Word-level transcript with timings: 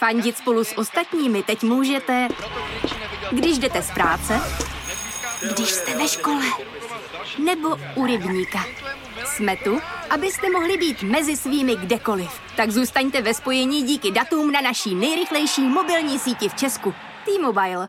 Fandit 0.00 0.38
spolu 0.38 0.64
s 0.64 0.78
ostatními 0.78 1.42
teď 1.42 1.62
můžete, 1.62 2.28
když 3.30 3.58
jdete 3.58 3.82
z 3.82 3.90
práce, 3.90 4.40
když 5.54 5.68
jste 5.70 5.98
ve 5.98 6.08
škole, 6.08 6.44
nebo 7.38 7.76
u 7.94 8.06
rybníka. 8.06 8.64
Jsme 9.24 9.56
tu, 9.56 9.80
abyste 10.10 10.50
mohli 10.50 10.76
být 10.76 11.02
mezi 11.02 11.36
svými 11.36 11.76
kdekoliv. 11.76 12.30
Tak 12.56 12.70
zůstaňte 12.70 13.22
ve 13.22 13.34
spojení 13.34 13.82
díky 13.82 14.10
datům 14.10 14.52
na 14.52 14.60
naší 14.60 14.94
nejrychlejší 14.94 15.62
mobilní 15.62 16.18
síti 16.18 16.48
v 16.48 16.54
Česku. 16.54 16.94
T-Mobile. 17.24 17.88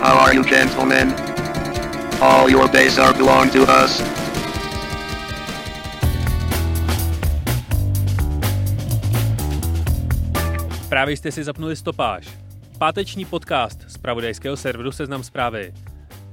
How 0.00 0.18
are 0.18 0.34
you, 0.34 0.42
gentlemen? 0.42 1.14
All 2.20 2.50
your 2.50 2.68
days 2.68 2.98
are 2.98 3.12
belong 3.12 3.52
to 3.52 3.62
us. 3.84 4.25
Právě 10.96 11.16
jste 11.16 11.32
si 11.32 11.44
zapnuli 11.44 11.76
stopáž. 11.76 12.28
Páteční 12.78 13.24
podcast 13.24 13.90
z 13.90 13.98
pravodajského 13.98 14.56
serveru 14.56 14.92
Seznam 14.92 15.24
zprávy. 15.24 15.72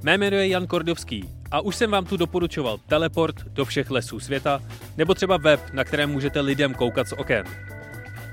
Mé 0.04 0.18
jméno 0.18 0.38
je 0.38 0.48
Jan 0.48 0.68
Kordovský 0.68 1.30
a 1.52 1.62
už 1.62 1.76
jsem 1.76 1.92
vám 1.92 2.06
tu 2.06 2.18
doporučoval 2.18 2.78
teleport 2.78 3.36
do 3.46 3.66
všech 3.66 3.92
lesů 3.92 4.20
světa 4.20 4.62
nebo 4.98 5.14
třeba 5.14 5.38
web, 5.38 5.60
na 5.74 5.84
kterém 5.84 6.12
můžete 6.12 6.42
lidem 6.42 6.74
koukat 6.74 7.08
z 7.08 7.14
oken. 7.14 7.46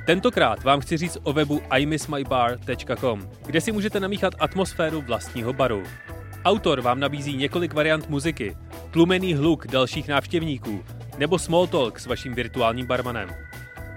Tentokrát 0.06 0.64
vám 0.64 0.80
chci 0.80 0.96
říct 0.96 1.18
o 1.22 1.32
webu 1.32 1.60
imissmybar.com, 1.78 3.30
kde 3.46 3.60
si 3.60 3.72
můžete 3.72 4.00
namíchat 4.00 4.34
atmosféru 4.38 5.02
vlastního 5.02 5.52
baru. 5.52 5.82
Autor 6.44 6.80
vám 6.80 7.00
nabízí 7.00 7.36
několik 7.36 7.74
variant 7.74 8.08
muziky, 8.08 8.56
tlumený 8.90 9.34
hluk 9.34 9.66
dalších 9.66 10.08
návštěvníků 10.08 10.84
nebo 11.18 11.38
small 11.38 11.66
talk 11.66 12.00
s 12.00 12.06
vaším 12.06 12.34
virtuálním 12.34 12.86
barmanem. 12.86 13.49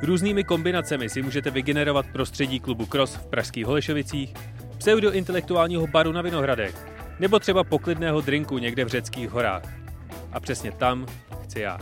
Různými 0.03 0.43
kombinacemi 0.43 1.09
si 1.09 1.21
můžete 1.21 1.51
vygenerovat 1.51 2.05
prostředí 2.13 2.59
klubu 2.59 2.85
Cross 2.85 3.15
v 3.15 3.25
pražských 3.25 3.65
Holešovicích, 3.65 4.33
pseudointelektuálního 4.77 5.87
baru 5.87 6.11
na 6.11 6.21
Vinohradech, 6.21 6.87
nebo 7.19 7.39
třeba 7.39 7.63
poklidného 7.63 8.21
drinku 8.21 8.57
někde 8.57 8.85
v 8.85 8.87
řeckých 8.87 9.29
horách. 9.29 9.63
A 10.31 10.39
přesně 10.39 10.71
tam 10.71 11.05
chci 11.43 11.59
já. 11.59 11.79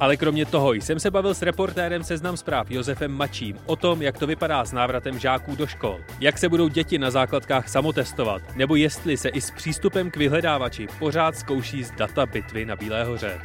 Ale 0.00 0.16
kromě 0.16 0.46
toho 0.46 0.72
jsem 0.72 1.00
se 1.00 1.10
bavil 1.10 1.34
s 1.34 1.42
reportérem 1.42 2.04
Seznam 2.04 2.36
zpráv 2.36 2.70
Josefem 2.70 3.12
Mačím 3.12 3.56
o 3.66 3.76
tom, 3.76 4.02
jak 4.02 4.18
to 4.18 4.26
vypadá 4.26 4.64
s 4.64 4.72
návratem 4.72 5.18
žáků 5.18 5.56
do 5.56 5.66
škol, 5.66 5.98
jak 6.20 6.38
se 6.38 6.48
budou 6.48 6.68
děti 6.68 6.98
na 6.98 7.10
základkách 7.10 7.68
samotestovat, 7.68 8.42
nebo 8.56 8.76
jestli 8.76 9.16
se 9.16 9.28
i 9.28 9.40
s 9.40 9.50
přístupem 9.50 10.10
k 10.10 10.16
vyhledávači 10.16 10.86
pořád 10.98 11.36
zkouší 11.36 11.84
z 11.84 11.90
data 11.90 12.26
bitvy 12.26 12.64
na 12.64 12.76
Bílé 12.76 13.04
hoře. 13.04 13.40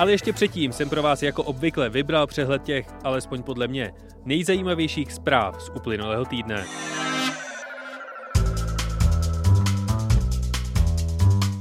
Ale 0.00 0.12
ještě 0.12 0.32
předtím 0.32 0.72
jsem 0.72 0.88
pro 0.88 1.02
vás 1.02 1.22
jako 1.22 1.42
obvykle 1.42 1.88
vybral 1.88 2.26
přehled 2.26 2.62
těch, 2.62 2.86
alespoň 3.04 3.42
podle 3.42 3.68
mě, 3.68 3.92
nejzajímavějších 4.24 5.12
zpráv 5.12 5.62
z 5.62 5.68
uplynulého 5.68 6.24
týdne. 6.24 6.64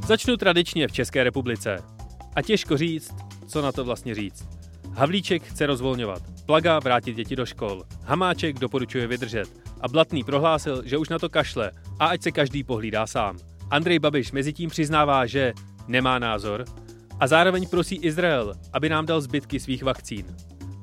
Začnu 0.07 0.37
tradičně 0.37 0.87
v 0.87 0.91
České 0.91 1.23
republice. 1.23 1.83
A 2.35 2.41
těžko 2.41 2.77
říct, 2.77 3.15
co 3.47 3.61
na 3.61 3.71
to 3.71 3.85
vlastně 3.85 4.15
říct. 4.15 4.47
Havlíček 4.93 5.43
chce 5.43 5.65
rozvolňovat, 5.65 6.21
Plaga 6.45 6.79
vrátit 6.79 7.15
děti 7.15 7.35
do 7.35 7.45
škol, 7.45 7.83
Hamáček 8.03 8.59
doporučuje 8.59 9.07
vydržet 9.07 9.49
a 9.81 9.87
Blatný 9.87 10.23
prohlásil, 10.23 10.81
že 10.85 10.97
už 10.97 11.09
na 11.09 11.19
to 11.19 11.29
kašle 11.29 11.71
a 11.99 12.05
ať 12.07 12.21
se 12.21 12.31
každý 12.31 12.63
pohlídá 12.63 13.07
sám. 13.07 13.37
Andrej 13.71 13.99
Babiš 13.99 14.31
mezi 14.31 14.53
tím 14.53 14.69
přiznává, 14.69 15.25
že 15.25 15.53
nemá 15.87 16.19
názor 16.19 16.65
a 17.19 17.27
zároveň 17.27 17.67
prosí 17.67 17.95
Izrael, 17.95 18.53
aby 18.73 18.89
nám 18.89 19.05
dal 19.05 19.21
zbytky 19.21 19.59
svých 19.59 19.83
vakcín. 19.83 20.25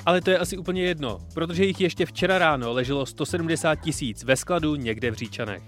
Ale 0.06 0.20
to 0.20 0.30
je 0.30 0.38
asi 0.38 0.56
úplně 0.58 0.82
jedno, 0.82 1.18
protože 1.34 1.64
jich 1.64 1.80
ještě 1.80 2.06
včera 2.06 2.38
ráno 2.38 2.72
leželo 2.72 3.06
170 3.06 3.74
tisíc 3.74 4.24
ve 4.24 4.36
skladu 4.36 4.74
někde 4.74 5.10
v 5.10 5.14
Říčanech. 5.14 5.62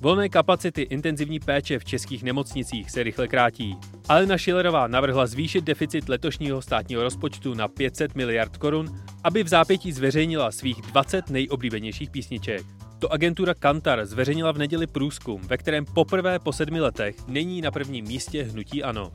Volné 0.00 0.28
kapacity 0.28 0.82
intenzivní 0.82 1.40
péče 1.40 1.78
v 1.78 1.84
českých 1.84 2.22
nemocnicích 2.22 2.90
se 2.90 3.02
rychle 3.02 3.28
krátí. 3.28 3.76
Alena 4.08 4.38
Schillerová 4.38 4.86
navrhla 4.86 5.26
zvýšit 5.26 5.64
deficit 5.64 6.08
letošního 6.08 6.62
státního 6.62 7.02
rozpočtu 7.02 7.54
na 7.54 7.68
500 7.68 8.14
miliard 8.14 8.56
korun, 8.56 9.00
aby 9.24 9.42
v 9.42 9.48
zápětí 9.48 9.92
zveřejnila 9.92 10.50
svých 10.50 10.82
20 10.82 11.30
nejoblíbenějších 11.30 12.10
písniček. 12.10 12.66
To 12.98 13.12
agentura 13.12 13.54
Kantar 13.54 14.06
zveřejnila 14.06 14.52
v 14.52 14.58
neděli 14.58 14.86
průzkum, 14.86 15.40
ve 15.40 15.56
kterém 15.56 15.84
poprvé 15.84 16.38
po 16.38 16.52
sedmi 16.52 16.80
letech 16.80 17.16
není 17.28 17.60
na 17.60 17.70
prvním 17.70 18.04
místě 18.04 18.42
hnutí 18.42 18.82
ANO. 18.82 19.12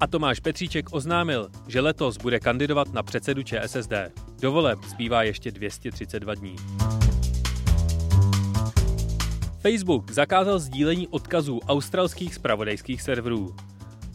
A 0.00 0.06
Tomáš 0.06 0.40
Petříček 0.40 0.92
oznámil, 0.92 1.48
že 1.68 1.80
letos 1.80 2.16
bude 2.16 2.40
kandidovat 2.40 2.92
na 2.92 3.02
předsedu 3.02 3.42
ČSSD. 3.42 3.92
Do 4.40 4.52
voleb 4.52 4.78
zbývá 4.84 5.22
ještě 5.22 5.50
232 5.50 6.34
dní. 6.34 6.56
Facebook 9.60 10.10
zakázal 10.10 10.58
sdílení 10.58 11.08
odkazů 11.08 11.60
australských 11.68 12.34
spravodajských 12.34 13.02
serverů. 13.02 13.56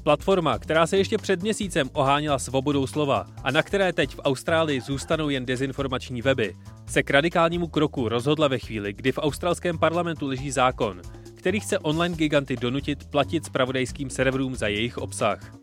Platforma, 0.04 0.60
která 0.60 0.88
se 0.88 0.98
ještě 0.98 1.18
před 1.18 1.42
měsícem 1.42 1.90
oháněla 1.94 2.40
svobodou 2.40 2.88
slova 2.88 3.26
a 3.44 3.52
na 3.52 3.64
které 3.64 3.94
teď 3.94 4.16
v 4.16 4.20
Austrálii 4.24 4.82
zůstanou 4.82 5.30
jen 5.30 5.46
dezinformační 5.46 6.22
weby, 6.22 6.56
se 6.86 7.04
k 7.04 7.10
radikálnímu 7.10 7.68
kroku 7.68 8.10
rozhodla 8.10 8.48
ve 8.48 8.60
chvíli, 8.60 8.94
kdy 8.94 9.12
v 9.12 9.18
australském 9.18 9.78
parlamentu 9.78 10.28
leží 10.28 10.52
zákon, 10.52 11.02
který 11.36 11.60
chce 11.60 11.80
online 11.80 12.16
giganty 12.16 12.56
donutit 12.56 13.06
platit 13.06 13.46
spravodajským 13.46 14.10
serverům 14.10 14.56
za 14.56 14.68
jejich 14.68 14.98
obsah. 14.98 15.62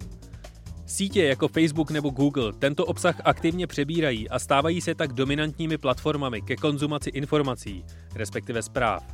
Sítě 0.88 1.24
jako 1.24 1.48
Facebook 1.48 1.90
nebo 1.90 2.10
Google 2.10 2.52
tento 2.52 2.86
obsah 2.86 3.20
aktivně 3.24 3.66
přebírají 3.66 4.28
a 4.28 4.38
stávají 4.38 4.80
se 4.80 4.94
tak 4.94 5.12
dominantními 5.12 5.78
platformami 5.78 6.42
ke 6.42 6.56
konzumaci 6.56 7.10
informací, 7.10 7.84
respektive 8.14 8.62
zpráv. 8.62 9.04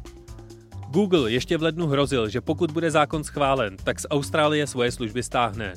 Google 0.91 1.33
ještě 1.33 1.57
v 1.57 1.63
lednu 1.63 1.87
hrozil, 1.87 2.29
že 2.29 2.41
pokud 2.41 2.71
bude 2.71 2.91
zákon 2.91 3.25
schválen, 3.25 3.77
tak 3.77 4.01
z 4.01 4.07
Austrálie 4.11 4.67
svoje 4.67 4.93
služby 4.93 5.23
stáhne. 5.23 5.75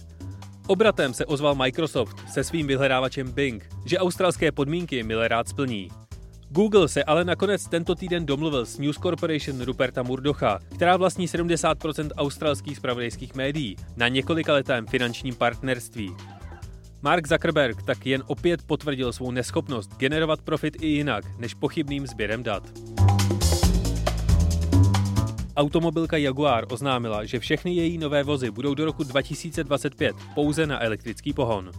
Obratem 0.68 1.14
se 1.14 1.26
ozval 1.26 1.56
Microsoft 1.56 2.18
se 2.30 2.44
svým 2.44 2.68
vyhledávačem 2.68 3.32
Bing, 3.32 3.70
že 3.86 3.98
australské 3.98 4.52
podmínky 4.52 5.04
milé 5.04 5.28
rád 5.28 5.50
splní. 5.50 5.90
Google 6.50 6.88
se 6.88 7.04
ale 7.04 7.26
nakonec 7.26 7.68
tento 7.68 7.96
týden 7.96 8.26
domluvil 8.26 8.66
s 8.66 8.78
News 8.78 8.98
Corporation 8.98 9.62
Ruperta 9.62 10.04
Murdocha, 10.04 10.60
která 10.76 10.98
vlastní 10.98 11.28
70% 11.28 12.10
australských 12.18 12.78
spravodajských 12.78 13.36
médií, 13.36 13.76
na 13.96 14.08
několika 14.08 14.54
letém 14.54 14.86
finančním 14.88 15.36
partnerství. 15.36 16.16
Mark 17.02 17.28
Zuckerberg 17.28 17.84
tak 17.84 18.06
jen 18.06 18.24
opět 18.28 18.64
potvrdil 18.64 19.14
svou 19.14 19.32
neschopnost 19.32 19.98
generovat 19.98 20.42
profit 20.42 20.84
i 20.84 20.88
jinak 20.88 21.26
než 21.40 21.54
pochybným 21.54 22.08
sběrem 22.08 22.44
dat. 22.44 22.64
Automobilka 25.56 26.18
Jaguar 26.18 26.66
oznámila, 26.72 27.26
že 27.26 27.40
všechny 27.40 27.76
její 27.76 27.98
nové 27.98 28.24
vozy 28.24 28.52
budou 28.52 28.74
do 28.74 28.86
roku 28.86 29.04
2025 29.04 30.16
pouze 30.36 30.68
na 30.68 30.84
elektrický 30.84 31.34
pohon. 31.34 31.72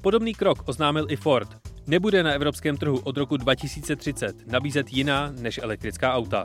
Podobný 0.00 0.34
krok 0.34 0.62
oznámil 0.66 1.06
i 1.08 1.16
Ford. 1.16 1.67
Nebude 1.88 2.22
na 2.22 2.32
evropském 2.32 2.76
trhu 2.76 2.98
od 3.04 3.16
roku 3.16 3.36
2030 3.36 4.46
nabízet 4.46 4.92
jiná 4.92 5.32
než 5.40 5.60
elektrická 5.62 6.14
auta. 6.14 6.44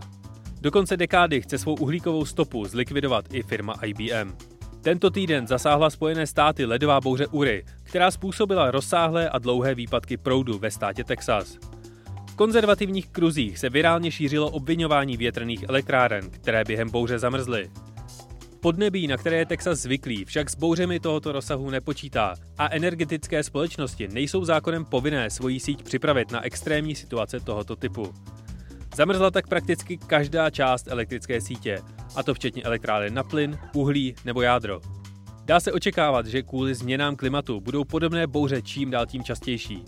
Do 0.61 0.71
konce 0.71 0.97
dekády 0.97 1.41
chce 1.41 1.57
svou 1.57 1.75
uhlíkovou 1.75 2.25
stopu 2.25 2.65
zlikvidovat 2.65 3.25
i 3.33 3.43
firma 3.43 3.73
IBM. 3.83 4.33
Tento 4.81 5.09
týden 5.09 5.47
zasáhla 5.47 5.89
Spojené 5.89 6.27
státy 6.27 6.65
ledová 6.65 7.01
bouře 7.01 7.27
Uri, 7.27 7.63
která 7.83 8.11
způsobila 8.11 8.71
rozsáhlé 8.71 9.29
a 9.29 9.39
dlouhé 9.39 9.75
výpadky 9.75 10.17
proudu 10.17 10.57
ve 10.59 10.71
státě 10.71 11.03
Texas. 11.03 11.57
V 12.29 12.35
konzervativních 12.35 13.09
kruzích 13.09 13.59
se 13.59 13.69
virálně 13.69 14.11
šířilo 14.11 14.49
obvinování 14.49 15.17
větrných 15.17 15.63
elektráren, 15.69 16.29
které 16.29 16.63
během 16.63 16.89
bouře 16.89 17.19
zamrzly. 17.19 17.69
Podnebí, 18.63 19.07
na 19.07 19.17
které 19.17 19.37
je 19.37 19.45
Texas 19.45 19.79
zvyklý, 19.79 20.25
však 20.25 20.49
s 20.49 20.55
bouřemi 20.55 20.99
tohoto 20.99 21.31
rozsahu 21.31 21.69
nepočítá 21.69 22.35
a 22.57 22.69
energetické 22.69 23.43
společnosti 23.43 24.07
nejsou 24.07 24.45
zákonem 24.45 24.85
povinné 24.85 25.29
svoji 25.29 25.59
síť 25.59 25.83
připravit 25.83 26.31
na 26.31 26.45
extrémní 26.45 26.95
situace 26.95 27.39
tohoto 27.39 27.75
typu. 27.75 28.13
Zamrzla 28.95 29.31
tak 29.31 29.47
prakticky 29.47 29.97
každá 29.97 30.49
část 30.49 30.87
elektrické 30.87 31.41
sítě, 31.41 31.81
a 32.15 32.23
to 32.23 32.33
včetně 32.33 32.63
elektráren 32.63 33.13
na 33.13 33.23
plyn, 33.23 33.59
uhlí 33.75 34.15
nebo 34.25 34.41
jádro. 34.41 34.81
Dá 35.45 35.59
se 35.59 35.71
očekávat, 35.71 36.27
že 36.27 36.43
kvůli 36.43 36.75
změnám 36.75 37.15
klimatu 37.15 37.61
budou 37.61 37.83
podobné 37.83 38.27
bouře 38.27 38.61
čím 38.61 38.91
dál 38.91 39.05
tím 39.05 39.23
častější. 39.23 39.83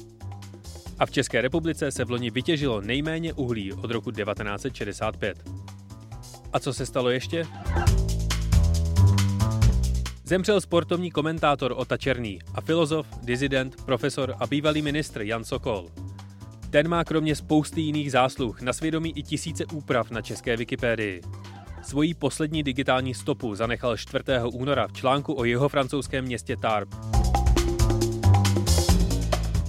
A 1.00 1.06
v 1.06 1.12
České 1.12 1.42
republice 1.42 1.92
se 1.92 2.06
v 2.06 2.12
loni 2.12 2.30
vytěžilo 2.30 2.82
nejméně 2.82 3.34
uhlí 3.34 3.74
od 3.74 3.92
roku 3.92 4.12
1965. 4.12 5.50
A 6.54 6.60
co 6.60 6.74
se 6.74 6.86
stalo 6.86 7.10
ještě? 7.10 7.48
Zemřel 10.28 10.62
sportovní 10.62 11.12
komentátor 11.12 11.74
Ota 11.78 11.98
Černý 11.98 12.40
a 12.54 12.62
filozof, 12.62 13.08
dizident, 13.22 13.86
profesor 13.86 14.36
a 14.40 14.48
bývalý 14.48 14.82
ministr 14.82 15.22
Jan 15.22 15.44
Sokol. 15.44 15.88
Ten 16.70 16.88
má 16.88 17.04
kromě 17.04 17.36
spousty 17.36 17.82
jiných 17.82 18.12
zásluh 18.12 18.62
na 18.62 18.74
svědomí 18.74 19.18
i 19.18 19.24
tisíce 19.24 19.66
úprav 19.66 20.12
na 20.12 20.22
české 20.22 20.58
Wikipédii. 20.58 21.22
Svojí 21.82 22.14
poslední 22.14 22.64
digitální 22.64 23.14
stopu 23.14 23.56
zanechal 23.56 23.98
4. 23.98 24.24
února 24.54 24.88
v 24.88 24.94
článku 24.94 25.34
o 25.34 25.44
jeho 25.46 25.70
francouzském 25.70 26.26
městě 26.26 26.58
Tarbes. 26.58 27.00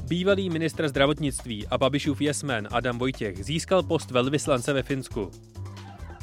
Bývalý 0.09 0.51
ministr 0.51 0.89
zdravotnictví 0.89 1.67
a 1.67 1.79
Babišův 1.79 2.21
jesmen 2.21 2.69
Adam 2.73 2.99
Vojtěch 2.99 3.45
získal 3.45 3.83
post 3.83 4.11
velvyslance 4.11 4.73
ve 4.73 4.83
Finsku. 4.83 5.31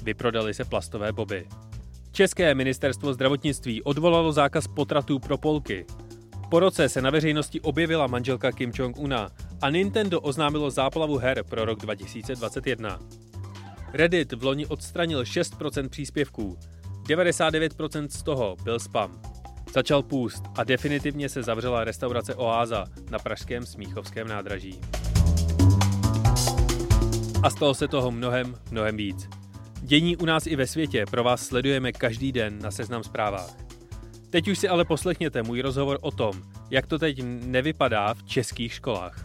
Vyprodali 0.04 0.54
se 0.54 0.66
plastové 0.66 1.12
boby. 1.12 1.48
České 2.14 2.56
ministerstvo 2.56 3.14
zdravotnictví 3.14 3.84
odvolalo 3.84 4.32
zákaz 4.32 4.68
potratů 4.68 5.20
pro 5.20 5.38
Polky. 5.38 5.86
Po 6.50 6.60
roce 6.60 6.90
se 6.90 7.02
na 7.02 7.10
veřejnosti 7.10 7.62
objevila 7.62 8.08
manželka 8.08 8.52
Kim 8.52 8.72
Jong-una 8.72 9.32
a 9.62 9.70
Nintendo 9.70 10.22
oznámilo 10.22 10.70
záplavu 10.70 11.18
her 11.18 11.44
pro 11.44 11.66
rok 11.66 11.80
2021. 11.80 13.00
Reddit 13.94 14.34
v 14.34 14.44
loni 14.44 14.66
odstranil 14.66 15.24
6% 15.24 15.90
příspěvků. 15.90 16.58
99% 17.04 18.08
z 18.08 18.24
toho 18.24 18.56
byl 18.64 18.80
spam. 18.80 19.22
Začal 19.74 20.04
půst 20.04 20.44
a 20.58 20.64
definitivně 20.64 21.30
se 21.30 21.44
zavřela 21.44 21.84
restaurace 21.84 22.36
Oáza 22.36 22.86
na 23.10 23.20
pražském 23.20 23.66
Smíchovském 23.66 24.28
nádraží. 24.28 24.82
A 27.44 27.50
stalo 27.50 27.74
se 27.74 27.88
toho 27.88 28.12
mnohem, 28.12 28.56
mnohem 28.72 28.98
víc. 28.98 29.43
Dění 29.86 30.18
u 30.18 30.26
nás 30.26 30.48
i 30.48 30.56
ve 30.56 30.68
světě 30.68 31.06
pro 31.12 31.24
vás 31.24 31.48
sledujeme 31.48 31.92
každý 31.92 32.32
den 32.32 32.60
na 32.60 32.72
Seznam 32.72 33.04
zprávách. 33.04 33.58
Teď 34.30 34.48
už 34.48 34.60
si 34.60 34.68
ale 34.68 34.86
poslechněte 34.86 35.44
můj 35.44 35.62
rozhovor 35.62 35.98
o 36.02 36.12
tom, 36.12 36.42
jak 36.70 36.88
to 36.88 37.00
teď 37.00 37.22
nevypadá 37.26 38.14
v 38.14 38.24
českých 38.24 38.74
školách. 38.74 39.22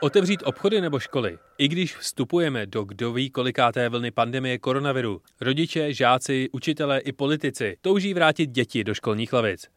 Otevřít 0.00 0.42
obchody 0.44 0.80
nebo 0.80 0.98
školy, 0.98 1.38
i 1.58 1.68
když 1.68 1.96
vstupujeme 1.96 2.66
do 2.66 2.84
kdo 2.84 3.12
ví 3.12 3.30
kolikáté 3.30 3.88
vlny 3.88 4.10
pandemie 4.10 4.58
koronaviru, 4.58 5.20
rodiče, 5.40 5.92
žáci, 5.92 6.48
učitelé 6.52 6.98
i 6.98 7.12
politici 7.12 7.76
touží 7.80 8.14
vrátit 8.14 8.46
děti 8.46 8.84
do 8.84 8.94
školních 8.94 9.32
lavic. 9.32 9.75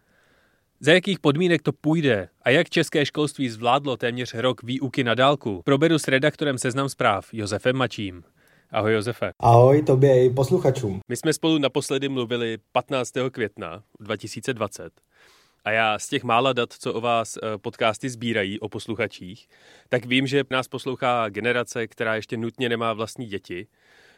Za 0.81 0.93
jakých 0.93 1.19
podmínek 1.19 1.61
to 1.61 1.71
půjde 1.71 2.29
a 2.41 2.49
jak 2.49 2.69
české 2.69 3.05
školství 3.05 3.49
zvládlo 3.49 3.97
téměř 3.97 4.33
rok 4.33 4.63
výuky 4.63 5.03
na 5.03 5.15
dálku, 5.15 5.61
proberu 5.65 5.99
s 5.99 6.07
redaktorem 6.07 6.57
Seznam 6.57 6.89
zpráv 6.89 7.33
Josefem 7.33 7.75
Mačím. 7.75 8.23
Ahoj 8.71 8.93
Josefe. 8.93 9.31
Ahoj 9.39 9.81
tobě 9.81 10.25
i 10.25 10.29
posluchačům. 10.29 10.99
My 11.07 11.17
jsme 11.17 11.33
spolu 11.33 11.57
naposledy 11.57 12.09
mluvili 12.09 12.57
15. 12.71 13.13
května 13.31 13.83
2020 13.99 14.93
a 15.65 15.71
já 15.71 15.99
z 15.99 16.07
těch 16.07 16.23
mála 16.23 16.53
dat, 16.53 16.73
co 16.73 16.93
o 16.93 17.01
vás 17.01 17.37
eh, 17.37 17.57
podcasty 17.57 18.09
sbírají 18.09 18.59
o 18.59 18.69
posluchačích, 18.69 19.47
tak 19.89 20.05
vím, 20.05 20.27
že 20.27 20.43
nás 20.49 20.67
poslouchá 20.67 21.29
generace, 21.29 21.87
která 21.87 22.15
ještě 22.15 22.37
nutně 22.37 22.69
nemá 22.69 22.93
vlastní 22.93 23.25
děti. 23.25 23.67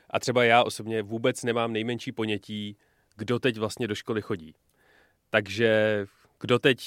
A 0.09 0.19
třeba 0.19 0.43
já 0.43 0.63
osobně 0.63 1.01
vůbec 1.01 1.43
nemám 1.43 1.73
nejmenší 1.73 2.11
ponětí, 2.11 2.77
kdo 3.17 3.39
teď 3.39 3.57
vlastně 3.57 3.87
do 3.87 3.95
školy 3.95 4.21
chodí. 4.21 4.55
Takže 5.29 6.05
kdo 6.41 6.59
teď 6.59 6.77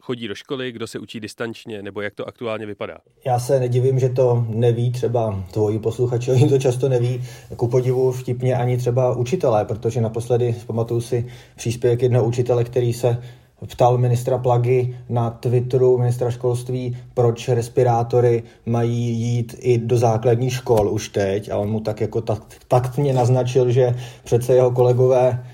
chodí 0.00 0.28
do 0.28 0.34
školy, 0.34 0.72
kdo 0.72 0.86
se 0.86 0.98
učí 0.98 1.20
distančně, 1.20 1.82
nebo 1.82 2.00
jak 2.00 2.14
to 2.14 2.28
aktuálně 2.28 2.66
vypadá? 2.66 2.98
Já 3.26 3.38
se 3.38 3.60
nedivím, 3.60 3.98
že 3.98 4.08
to 4.08 4.46
neví 4.48 4.92
třeba 4.92 5.44
tvoji 5.52 5.78
posluchači, 5.78 6.30
oni 6.32 6.48
to 6.48 6.58
často 6.58 6.88
neví, 6.88 7.24
ku 7.56 7.68
podivu 7.68 8.12
vtipně 8.12 8.56
ani 8.56 8.76
třeba 8.76 9.16
učitelé, 9.16 9.64
protože 9.64 10.00
naposledy 10.00 10.56
pamatuju 10.66 11.00
si 11.00 11.26
příspěvek 11.56 12.02
jednoho 12.02 12.24
učitele, 12.24 12.64
který 12.64 12.92
se 12.92 13.22
ptal 13.66 13.98
ministra 13.98 14.38
Plagy 14.38 14.96
na 15.08 15.30
Twitteru, 15.30 15.98
ministra 15.98 16.30
školství, 16.30 16.96
proč 17.14 17.48
respirátory 17.48 18.42
mají 18.66 19.20
jít 19.20 19.56
i 19.58 19.78
do 19.78 19.98
základních 19.98 20.52
škol 20.52 20.90
už 20.90 21.08
teď 21.08 21.50
a 21.50 21.56
on 21.56 21.70
mu 21.70 21.80
tak 21.80 22.00
jako 22.00 22.22
taktně 22.68 23.12
naznačil, 23.12 23.70
že 23.70 23.94
přece 24.24 24.54
jeho 24.54 24.70
kolegové 24.70 25.44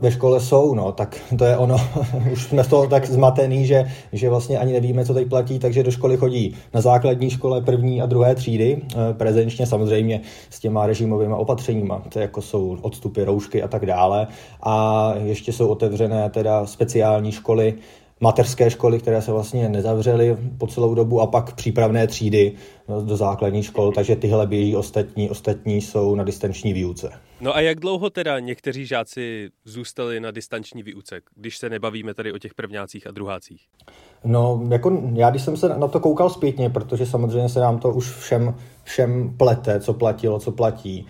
ve 0.00 0.10
škole 0.10 0.40
jsou, 0.40 0.74
no, 0.74 0.92
tak 0.92 1.20
to 1.38 1.44
je 1.44 1.56
ono, 1.56 1.76
už 2.32 2.44
jsme 2.44 2.64
z 2.64 2.68
toho 2.68 2.86
tak 2.86 3.06
zmatený, 3.06 3.66
že, 3.66 3.84
že 4.12 4.28
vlastně 4.28 4.58
ani 4.58 4.72
nevíme, 4.72 5.04
co 5.04 5.14
teď 5.14 5.28
platí, 5.28 5.58
takže 5.58 5.82
do 5.82 5.90
školy 5.90 6.16
chodí 6.16 6.54
na 6.74 6.80
základní 6.80 7.30
škole 7.30 7.60
první 7.60 8.02
a 8.02 8.06
druhé 8.06 8.34
třídy, 8.34 8.82
eh, 8.82 9.14
prezenčně 9.14 9.66
samozřejmě 9.66 10.20
s 10.50 10.60
těma 10.60 10.86
režimovými 10.86 11.34
opatřeníma, 11.34 12.02
to 12.08 12.18
jako 12.18 12.42
jsou 12.42 12.76
odstupy, 12.82 13.24
roušky 13.24 13.62
a 13.62 13.68
tak 13.68 13.86
dále. 13.86 14.26
A 14.62 15.14
ještě 15.24 15.52
jsou 15.52 15.68
otevřené 15.68 16.30
teda 16.30 16.66
speciální 16.66 17.32
školy, 17.32 17.74
mateřské 18.22 18.70
školy, 18.70 18.98
které 18.98 19.22
se 19.22 19.32
vlastně 19.32 19.68
nezavřely 19.68 20.36
po 20.58 20.66
celou 20.66 20.94
dobu 20.94 21.20
a 21.20 21.26
pak 21.26 21.54
přípravné 21.54 22.06
třídy 22.06 22.52
do 23.04 23.16
základní 23.16 23.62
škol, 23.62 23.92
takže 23.92 24.16
tyhle 24.16 24.46
běží 24.46 24.76
ostatní, 24.76 25.30
ostatní 25.30 25.80
jsou 25.80 26.14
na 26.14 26.24
distanční 26.24 26.72
výuce. 26.72 27.10
No 27.40 27.56
a 27.56 27.60
jak 27.60 27.80
dlouho 27.80 28.10
teda 28.10 28.38
někteří 28.38 28.86
žáci 28.86 29.50
zůstali 29.64 30.20
na 30.20 30.30
distanční 30.30 30.82
výuce, 30.82 31.20
když 31.34 31.58
se 31.58 31.70
nebavíme 31.70 32.14
tady 32.14 32.32
o 32.32 32.38
těch 32.38 32.54
prvňácích 32.54 33.06
a 33.06 33.10
druhácích? 33.10 33.60
No, 34.24 34.62
jako 34.70 35.02
já 35.14 35.30
když 35.30 35.42
jsem 35.42 35.56
se 35.56 35.68
na 35.68 35.88
to 35.88 36.00
koukal 36.00 36.30
zpětně, 36.30 36.70
protože 36.70 37.06
samozřejmě 37.06 37.48
se 37.48 37.60
nám 37.60 37.78
to 37.78 37.90
už 37.90 38.10
všem, 38.10 38.54
všem 38.84 39.34
plete, 39.36 39.80
co 39.80 39.94
platilo, 39.94 40.38
co 40.38 40.52
platí. 40.52 41.06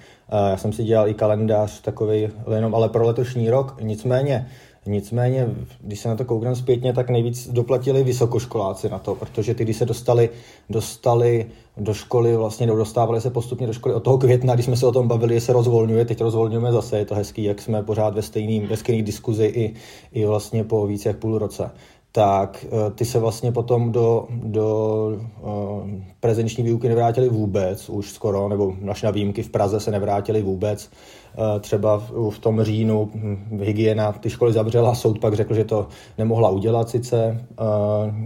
Já 0.50 0.56
jsem 0.56 0.72
si 0.72 0.84
dělal 0.84 1.08
i 1.08 1.14
kalendář 1.14 1.80
takový 1.80 2.28
jenom 2.54 2.74
ale 2.74 2.88
pro 2.88 3.06
letošní 3.06 3.50
rok, 3.50 3.76
nicméně 3.80 4.48
Nicméně, 4.86 5.48
když 5.80 6.00
se 6.00 6.08
na 6.08 6.16
to 6.16 6.24
koukám 6.24 6.54
zpětně, 6.54 6.92
tak 6.92 7.10
nejvíc 7.10 7.48
doplatili 7.48 8.04
vysokoškoláci 8.04 8.88
na 8.88 8.98
to, 8.98 9.14
protože 9.14 9.54
ty, 9.54 9.64
když 9.64 9.76
se 9.76 9.84
dostali, 9.84 10.30
dostali 10.70 11.46
do 11.76 11.94
školy, 11.94 12.36
vlastně 12.36 12.66
dostávali 12.66 13.20
se 13.20 13.30
postupně 13.30 13.66
do 13.66 13.72
školy 13.72 13.94
od 13.94 14.00
toho 14.02 14.18
května, 14.18 14.54
když 14.54 14.66
jsme 14.66 14.76
se 14.76 14.86
o 14.86 14.92
tom 14.92 15.08
bavili, 15.08 15.34
že 15.34 15.40
se 15.40 15.52
rozvolňuje, 15.52 16.04
teď 16.04 16.20
rozvolňujeme 16.20 16.72
zase, 16.72 16.98
je 16.98 17.04
to 17.04 17.14
hezký, 17.14 17.44
jak 17.44 17.62
jsme 17.62 17.82
pořád 17.82 18.14
ve 18.14 18.22
stejným, 18.22 18.66
ve 18.66 18.76
stejný 18.76 19.02
diskuzi 19.02 19.44
i, 19.44 19.74
i 20.12 20.26
vlastně 20.26 20.64
po 20.64 20.86
více 20.86 21.08
jak 21.08 21.18
půl 21.18 21.38
roce 21.38 21.70
tak 22.12 22.64
eh, 22.64 22.90
ty 22.90 23.04
se 23.04 23.18
vlastně 23.18 23.52
potom 23.52 23.92
do, 23.92 24.26
do 24.30 25.06
uh, 25.42 25.90
prezenční 26.20 26.64
výuky 26.64 26.88
nevrátili 26.88 27.28
vůbec, 27.28 27.88
už 27.88 28.10
skoro, 28.10 28.48
nebo 28.48 28.74
naš 28.80 29.02
na 29.02 29.10
výjimky 29.10 29.42
v 29.42 29.50
Praze 29.50 29.80
se 29.80 29.90
nevrátili 29.90 30.42
vůbec. 30.42 30.90
Uh, 31.38 31.60
třeba 31.60 31.98
v, 32.30 32.38
tom 32.38 32.62
říjnu 32.62 33.10
hm, 33.14 33.60
hygiena 33.62 34.12
ty 34.12 34.30
školy 34.30 34.52
zavřela, 34.52 34.94
soud 34.94 35.18
pak 35.18 35.34
řekl, 35.34 35.54
že 35.54 35.64
to 35.64 35.88
nemohla 36.18 36.48
udělat 36.48 36.88
sice, 36.88 37.44
uh, 37.60 37.66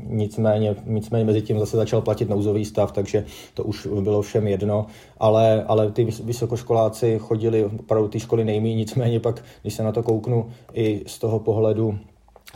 nicméně, 0.06 0.76
nicméně 0.86 1.24
mezi 1.24 1.42
tím 1.42 1.58
zase 1.58 1.76
začal 1.76 2.00
platit 2.00 2.28
nouzový 2.28 2.64
stav, 2.64 2.92
takže 2.92 3.24
to 3.54 3.64
už 3.64 3.88
bylo 4.00 4.22
všem 4.22 4.46
jedno, 4.46 4.86
ale, 5.18 5.64
ale 5.64 5.90
ty 5.90 6.04
vysokoškoláci 6.04 7.18
chodili 7.18 7.64
opravdu 7.64 8.08
ty 8.08 8.20
školy 8.20 8.44
nejmí, 8.44 8.74
nicméně 8.74 9.20
pak, 9.20 9.44
když 9.62 9.74
se 9.74 9.82
na 9.82 9.92
to 9.92 10.02
kouknu 10.02 10.46
i 10.74 11.02
z 11.06 11.18
toho 11.18 11.38
pohledu 11.38 11.98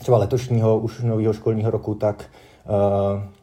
třeba 0.01 0.19
letošního 0.19 0.79
už 0.79 1.03
nového 1.03 1.33
školního 1.33 1.71
roku, 1.71 1.95
tak 1.95 2.31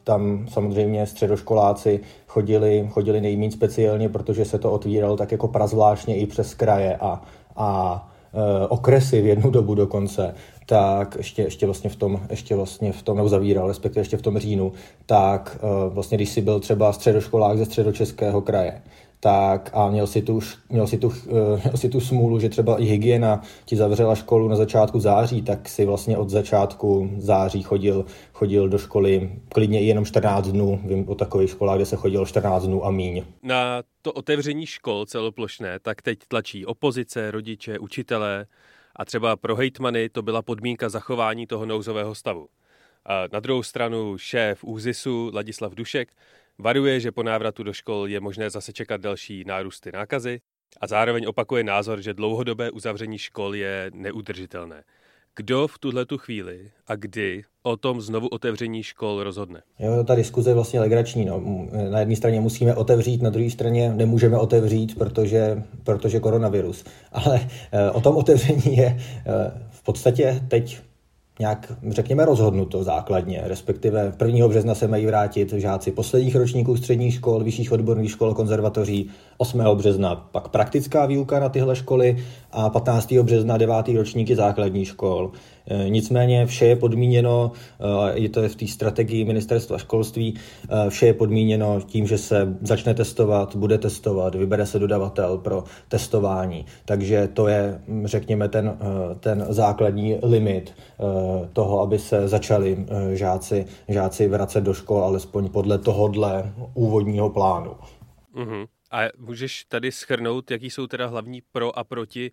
tam 0.04 0.46
samozřejmě 0.50 1.06
středoškoláci 1.06 2.00
chodili, 2.26 2.88
chodili 2.90 3.20
nejméně 3.20 3.52
speciálně, 3.52 4.08
protože 4.08 4.44
se 4.44 4.58
to 4.58 4.72
otvíralo 4.72 5.16
tak 5.16 5.32
jako 5.32 5.48
prazvláštně 5.48 6.16
i 6.16 6.26
přes 6.26 6.54
kraje 6.54 6.96
a, 6.96 7.22
a 7.56 8.08
uh, 8.32 8.40
okresy 8.68 9.22
v 9.22 9.26
jednu 9.26 9.50
dobu 9.50 9.74
dokonce, 9.74 10.34
tak 10.66 11.14
ještě, 11.16 11.42
ještě 11.42 11.66
vlastně 11.66 11.90
v 11.90 11.96
tom, 11.96 12.20
ještě 12.30 12.56
vlastně 12.56 12.92
v 12.92 13.02
tom, 13.02 13.16
nebo 13.16 13.28
zavíral, 13.28 13.68
respektive 13.68 14.00
ještě 14.00 14.16
v 14.16 14.22
tom 14.22 14.38
říjnu, 14.38 14.72
tak 15.06 15.58
uh, 15.62 15.94
vlastně 15.94 16.16
když 16.16 16.28
si 16.28 16.40
byl 16.40 16.60
třeba 16.60 16.92
středoškolák 16.92 17.58
ze 17.58 17.64
středočeského 17.64 18.40
kraje, 18.40 18.82
tak 19.20 19.70
a 19.74 19.90
měl 19.90 20.06
si, 20.06 20.22
tu, 20.22 20.40
měl, 20.68 20.86
si 20.86 20.98
tu, 20.98 21.12
eh, 21.28 21.60
měl 21.64 21.76
si 21.76 21.88
tu 21.88 22.00
smůlu, 22.00 22.40
že 22.40 22.48
třeba 22.48 22.80
i 22.80 22.84
hygiena 22.84 23.42
ti 23.64 23.76
zavřela 23.76 24.14
školu 24.14 24.48
na 24.48 24.56
začátku 24.56 25.00
září, 25.00 25.42
tak 25.42 25.68
si 25.68 25.84
vlastně 25.84 26.16
od 26.16 26.30
začátku 26.30 27.10
září 27.16 27.62
chodil, 27.62 28.04
chodil 28.32 28.68
do 28.68 28.78
školy 28.78 29.32
klidně 29.48 29.80
i 29.80 29.86
jenom 29.86 30.04
14 30.04 30.48
dnů. 30.48 30.80
Vím 30.84 31.08
o 31.08 31.14
takových 31.14 31.50
školách, 31.50 31.76
kde 31.76 31.86
se 31.86 31.96
chodil 31.96 32.26
14 32.26 32.64
dnů 32.64 32.84
a 32.86 32.90
míň. 32.90 33.24
Na 33.42 33.82
to 34.02 34.12
otevření 34.12 34.66
škol 34.66 35.06
celoplošné, 35.06 35.78
tak 35.78 36.02
teď 36.02 36.18
tlačí 36.28 36.66
opozice, 36.66 37.30
rodiče, 37.30 37.78
učitelé 37.78 38.46
a 38.96 39.04
třeba 39.04 39.36
pro 39.36 39.56
hejtmany 39.56 40.08
to 40.08 40.22
byla 40.22 40.42
podmínka 40.42 40.88
zachování 40.88 41.46
toho 41.46 41.66
nouzového 41.66 42.14
stavu. 42.14 42.48
A 43.06 43.24
na 43.32 43.40
druhou 43.40 43.62
stranu 43.62 44.18
šéf 44.18 44.64
ÚZISu 44.64 45.30
Ladislav 45.34 45.74
Dušek 45.74 46.08
Varuje, 46.62 47.00
že 47.00 47.12
po 47.12 47.22
návratu 47.22 47.62
do 47.62 47.72
škol 47.72 48.08
je 48.08 48.20
možné 48.20 48.50
zase 48.50 48.72
čekat 48.72 49.00
další 49.00 49.44
nárůsty 49.46 49.90
nákazy 49.92 50.40
a 50.80 50.86
zároveň 50.86 51.26
opakuje 51.26 51.64
názor, 51.64 52.02
že 52.02 52.14
dlouhodobé 52.14 52.70
uzavření 52.70 53.18
škol 53.18 53.54
je 53.54 53.90
neudržitelné. 53.94 54.82
Kdo 55.36 55.68
v 55.68 55.78
tuhle 55.78 56.06
tu 56.06 56.18
chvíli 56.18 56.70
a 56.86 56.96
kdy 56.96 57.42
o 57.62 57.76
tom 57.76 58.00
znovu 58.00 58.28
otevření 58.28 58.82
škol 58.82 59.22
rozhodne? 59.22 59.62
Jo, 59.78 60.04
ta 60.04 60.14
diskuze 60.14 60.50
je 60.50 60.54
vlastně 60.54 60.80
legrační. 60.80 61.24
No. 61.24 61.42
Na 61.90 62.00
jedné 62.00 62.16
straně 62.16 62.40
musíme 62.40 62.74
otevřít, 62.74 63.22
na 63.22 63.30
druhé 63.30 63.50
straně 63.50 63.92
nemůžeme 63.94 64.38
otevřít, 64.38 64.98
protože, 64.98 65.62
protože 65.84 66.20
koronavirus. 66.20 66.84
Ale 67.12 67.48
e, 67.72 67.90
o 67.90 68.00
tom 68.00 68.16
otevření 68.16 68.76
je 68.76 68.86
e, 68.86 68.98
v 69.70 69.82
podstatě 69.82 70.40
teď 70.48 70.78
nějak, 71.38 71.72
řekněme, 71.88 72.24
rozhodnuto 72.24 72.84
základně, 72.84 73.42
respektive 73.44 74.12
1. 74.26 74.48
března 74.48 74.74
se 74.74 74.88
mají 74.88 75.06
vrátit 75.06 75.52
žáci 75.52 75.90
posledních 75.90 76.36
ročníků 76.36 76.76
středních 76.76 77.14
škol, 77.14 77.44
vyšších 77.44 77.72
odborných 77.72 78.10
škol, 78.10 78.34
konzervatoří, 78.34 79.10
8. 79.36 79.60
března 79.74 80.16
pak 80.16 80.48
praktická 80.48 81.06
výuka 81.06 81.40
na 81.40 81.48
tyhle 81.48 81.76
školy 81.76 82.16
a 82.52 82.70
15. 82.70 83.12
března 83.12 83.56
9. 83.56 83.88
ročníky 83.96 84.36
základních 84.36 84.88
škol. 84.88 85.32
E, 85.70 85.90
nicméně 85.90 86.46
vše 86.46 86.66
je 86.66 86.76
podmíněno, 86.76 87.52
e, 88.12 88.18
je 88.18 88.28
to 88.28 88.48
v 88.48 88.56
té 88.56 88.66
strategii 88.66 89.24
ministerstva 89.24 89.78
školství, 89.78 90.34
e, 90.68 90.90
vše 90.90 91.06
je 91.06 91.14
podmíněno 91.14 91.80
tím, 91.80 92.06
že 92.06 92.18
se 92.18 92.56
začne 92.60 92.94
testovat, 92.94 93.56
bude 93.56 93.78
testovat, 93.78 94.34
vybere 94.34 94.66
se 94.66 94.78
dodavatel 94.78 95.38
pro 95.38 95.64
testování. 95.88 96.66
Takže 96.84 97.28
to 97.28 97.48
je, 97.48 97.80
řekněme, 98.04 98.48
ten, 98.48 98.78
ten 99.20 99.46
základní 99.48 100.18
limit 100.22 100.74
toho, 101.52 101.80
aby 101.80 101.98
se 101.98 102.28
začali 102.28 102.86
žáci, 103.12 103.66
žáci 103.88 104.28
vracet 104.28 104.60
do 104.60 104.74
škol, 104.74 105.02
alespoň 105.02 105.48
podle 105.48 105.78
tohodle 105.78 106.52
úvodního 106.74 107.30
plánu. 107.30 107.76
Mm-hmm. 108.34 108.66
A 108.90 108.98
můžeš 109.18 109.64
tady 109.64 109.92
schrnout, 109.92 110.50
jaký 110.50 110.70
jsou 110.70 110.86
teda 110.86 111.06
hlavní 111.06 111.42
pro 111.52 111.78
a 111.78 111.84
proti 111.84 112.30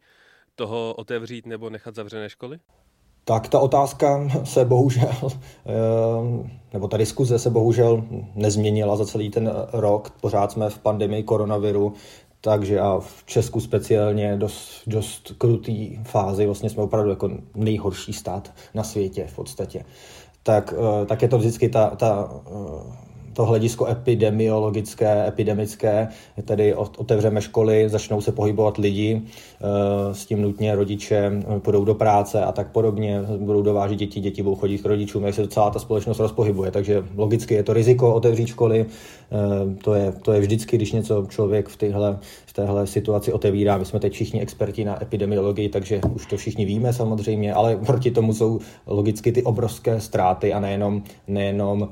toho 0.55 0.93
otevřít 0.93 1.45
nebo 1.45 1.69
nechat 1.69 1.95
zavřené 1.95 2.29
školy? 2.29 2.59
Tak 3.27 3.47
ta 3.47 3.59
otázka 3.59 4.29
se 4.43 4.65
bohužel, 4.65 5.09
ehm, 5.65 6.49
nebo 6.73 6.87
ta 6.87 6.97
diskuze 6.97 7.39
se 7.39 7.49
bohužel 7.49 8.03
nezměnila 8.35 8.95
za 8.95 9.05
celý 9.05 9.29
ten 9.29 9.53
rok. 9.73 10.09
Pořád 10.21 10.51
jsme 10.51 10.69
v 10.69 10.79
pandemii 10.79 11.23
koronaviru, 11.23 11.93
takže 12.41 12.79
a 12.79 12.99
v 12.99 13.23
Česku 13.25 13.59
speciálně 13.59 14.37
dost, 14.37 14.81
dost 14.87 15.33
krutý 15.37 15.97
fázi, 16.03 16.45
vlastně 16.45 16.69
jsme 16.69 16.83
opravdu 16.83 17.09
jako 17.09 17.29
nejhorší 17.55 18.13
stát 18.13 18.53
na 18.73 18.83
světě 18.83 19.27
v 19.27 19.35
podstatě. 19.35 19.85
Tak, 20.43 20.73
eh, 20.77 21.05
tak 21.05 21.21
je 21.21 21.27
to 21.27 21.37
vždycky 21.37 21.69
ta, 21.69 21.89
ta 21.89 22.29
eh, 22.47 23.05
to 23.35 23.45
hledisko 23.45 23.87
epidemiologické, 23.87 25.27
epidemické, 25.27 26.07
tedy 26.45 26.75
otevřeme 26.75 27.41
školy, 27.41 27.89
začnou 27.89 28.21
se 28.21 28.31
pohybovat 28.31 28.77
lidi, 28.77 29.21
eh, 29.21 30.13
s 30.13 30.25
tím 30.25 30.41
nutně 30.41 30.75
rodiče 30.75 31.31
půjdou 31.59 31.85
do 31.85 31.95
práce 31.95 32.43
a 32.43 32.51
tak 32.51 32.71
podobně, 32.71 33.21
budou 33.37 33.61
dovážet 33.61 33.95
děti, 33.95 34.19
děti 34.19 34.43
budou 34.43 34.55
chodit 34.55 34.77
k 34.77 34.85
rodičům, 34.85 35.23
jak 35.23 35.35
se 35.35 35.47
celá 35.47 35.69
ta 35.69 35.79
společnost 35.79 36.19
rozpohybuje. 36.19 36.71
Takže 36.71 37.03
logicky 37.15 37.53
je 37.53 37.63
to 37.63 37.73
riziko 37.73 38.13
otevřít 38.13 38.47
školy, 38.47 38.85
eh, 38.85 39.24
to 39.83 39.93
je, 39.93 40.11
to 40.11 40.33
je 40.33 40.39
vždycky, 40.39 40.77
když 40.77 40.91
něco 40.91 41.25
člověk 41.29 41.67
v 41.67 41.77
téhle, 41.77 42.19
v 42.45 42.53
téhle 42.53 42.87
situaci 42.87 43.33
otevírá. 43.33 43.77
My 43.77 43.85
jsme 43.85 43.99
teď 43.99 44.13
všichni 44.13 44.41
experti 44.41 44.85
na 44.85 45.01
epidemiologii, 45.01 45.69
takže 45.69 46.01
už 46.15 46.25
to 46.25 46.37
všichni 46.37 46.65
víme 46.65 46.93
samozřejmě, 46.93 47.53
ale 47.53 47.75
proti 47.75 48.11
tomu 48.11 48.33
jsou 48.33 48.59
logicky 48.87 49.31
ty 49.31 49.43
obrovské 49.43 49.99
ztráty 49.99 50.53
a 50.53 50.59
nejenom, 50.59 51.03
nejenom 51.27 51.81
uh, 51.81 51.87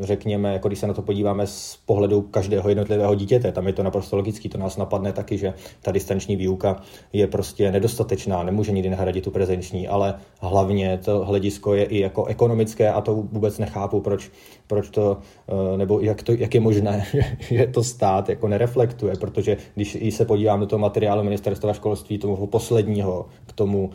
řekněme, 0.00 0.52
jako 0.52 0.68
když 0.68 0.78
se 0.78 0.86
na 0.86 0.94
to 0.94 1.02
podíváme 1.02 1.46
z 1.46 1.78
pohledu 1.86 2.22
každého 2.22 2.68
jednotlivého 2.68 3.14
dítěte, 3.14 3.52
tam 3.52 3.66
je 3.66 3.72
to 3.72 3.82
naprosto 3.82 4.16
logický, 4.16 4.48
to 4.48 4.58
nás 4.58 4.76
napadne 4.76 5.12
taky, 5.12 5.38
že 5.38 5.54
ta 5.82 5.92
distanční 5.92 6.36
výuka 6.36 6.76
je 7.12 7.26
prostě 7.26 7.72
nedostatečná, 7.72 8.42
nemůže 8.42 8.72
nikdy 8.72 8.90
nahradit 8.90 9.24
tu 9.24 9.30
prezenční, 9.30 9.88
ale 9.88 10.14
hlavně 10.40 10.98
to 11.04 11.24
hledisko 11.24 11.74
je 11.74 11.84
i 11.84 11.98
jako 11.98 12.24
ekonomické 12.24 12.92
a 12.92 13.00
to 13.00 13.14
vůbec 13.14 13.58
nechápu, 13.58 14.00
proč, 14.00 14.30
proč 14.66 14.90
to, 14.90 15.18
eh, 15.48 15.76
nebo 15.76 16.03
jak, 16.04 16.22
to, 16.22 16.32
jak 16.32 16.54
je 16.54 16.60
možné, 16.60 17.06
že 17.40 17.66
to 17.66 17.84
stát 17.84 18.28
jako 18.28 18.48
nereflektuje, 18.48 19.14
protože 19.16 19.56
když 19.74 19.98
se 20.10 20.24
podívám 20.24 20.60
do 20.60 20.66
toho 20.66 20.80
materiálu 20.80 21.22
ministerstva 21.22 21.72
školství, 21.72 22.18
tomu 22.18 22.46
posledního 22.46 23.26
k 23.46 23.52
tomu 23.52 23.90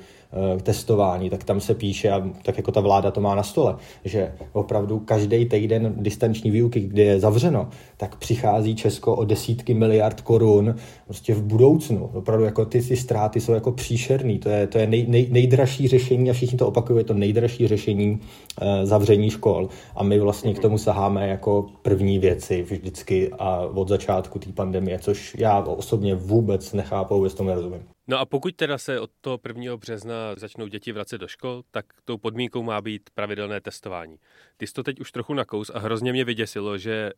testování, 0.64 1.30
tak 1.30 1.44
tam 1.44 1.62
se 1.62 1.74
píše, 1.74 2.12
a 2.12 2.30
tak 2.44 2.58
jako 2.58 2.72
ta 2.72 2.82
vláda 2.82 3.12
to 3.12 3.22
má 3.22 3.36
na 3.36 3.44
stole, 3.44 3.76
že 4.06 4.34
opravdu 4.54 5.00
každý 5.00 5.46
týden 5.46 5.94
distanční 5.98 6.52
výuky, 6.52 6.80
kde 6.80 7.04
je 7.04 7.20
zavřeno, 7.20 7.70
tak 7.98 8.16
přichází 8.16 8.76
Česko 8.76 9.16
o 9.16 9.26
desítky 9.26 9.74
miliard 9.74 10.22
korun 10.22 10.76
prostě 11.06 11.34
v 11.34 11.44
budoucnu. 11.44 12.10
Opravdu 12.14 12.46
jako 12.46 12.66
ty, 12.66 12.82
ty 12.82 12.98
ztráty 12.98 13.42
jsou 13.42 13.52
jako 13.52 13.72
příšerný. 13.72 14.40
To 14.40 14.50
je, 14.50 14.68
to 14.68 14.78
je 14.78 14.88
nej, 14.88 15.06
nej, 15.08 15.28
nejdražší 15.32 15.88
řešení 15.88 16.30
a 16.30 16.34
všichni 16.34 16.58
to 16.58 16.68
opakují, 16.68 17.00
je 17.00 17.04
to 17.04 17.14
nejdražší 17.14 17.68
řešení 17.68 18.20
e, 18.62 18.86
zavření 18.86 19.30
škol. 19.30 19.70
A 19.96 20.04
my 20.04 20.20
vlastně 20.20 20.54
k 20.54 20.60
tomu 20.60 20.78
saháme 20.78 21.28
jako 21.28 21.66
první 21.82 22.20
věci 22.20 22.62
vždycky 22.62 23.32
a 23.40 23.60
od 23.60 23.88
začátku 23.88 24.40
té 24.40 24.52
pandemie, 24.52 25.00
což 25.00 25.36
já 25.40 25.60
osobně 25.60 26.16
vůbec 26.16 26.74
nechápu, 26.74 27.16
vůbec 27.16 27.34
tomu 27.34 27.50
nerozumím. 27.50 27.99
No 28.10 28.20
a 28.20 28.26
pokud 28.26 28.56
teda 28.56 28.78
se 28.78 29.00
od 29.00 29.12
toho 29.22 29.40
1. 29.48 29.78
března 29.78 30.36
začnou 30.38 30.68
děti 30.68 30.92
vracet 30.92 31.18
do 31.18 31.28
škol, 31.28 31.64
tak 31.72 31.86
tou 32.06 32.18
podmínkou 32.18 32.64
má 32.64 32.82
být 32.82 33.10
pravidelné 33.14 33.62
testování. 33.62 34.20
Ty 34.58 34.68
jsi 34.68 34.74
to 34.74 34.84
teď 34.84 35.00
už 35.00 35.12
trochu 35.12 35.34
nakous 35.34 35.72
a 35.74 35.80
hrozně 35.80 36.12
mě 36.12 36.26
vyděsilo, 36.26 36.78
že 36.78 37.12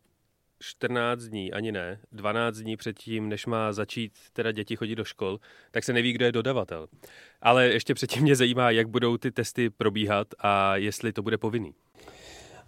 14 0.59 1.21
dní, 1.23 1.53
ani 1.53 1.71
ne, 1.71 1.99
12 2.11 2.57
dní 2.57 2.77
předtím, 2.77 3.29
než 3.29 3.45
má 3.45 3.73
začít 3.73 4.13
teda 4.33 4.51
děti 4.51 4.75
chodit 4.75 4.95
do 4.95 5.03
škol, 5.03 5.39
tak 5.71 5.83
se 5.83 5.93
neví, 5.93 6.13
kdo 6.13 6.25
je 6.25 6.31
dodavatel. 6.31 6.87
Ale 7.41 7.65
ještě 7.65 7.93
předtím 7.93 8.23
mě 8.23 8.35
zajímá, 8.35 8.71
jak 8.71 8.87
budou 8.87 9.17
ty 9.17 9.31
testy 9.31 9.69
probíhat 9.69 10.27
a 10.39 10.75
jestli 10.75 11.13
to 11.13 11.21
bude 11.21 11.37
povinný. 11.37 11.73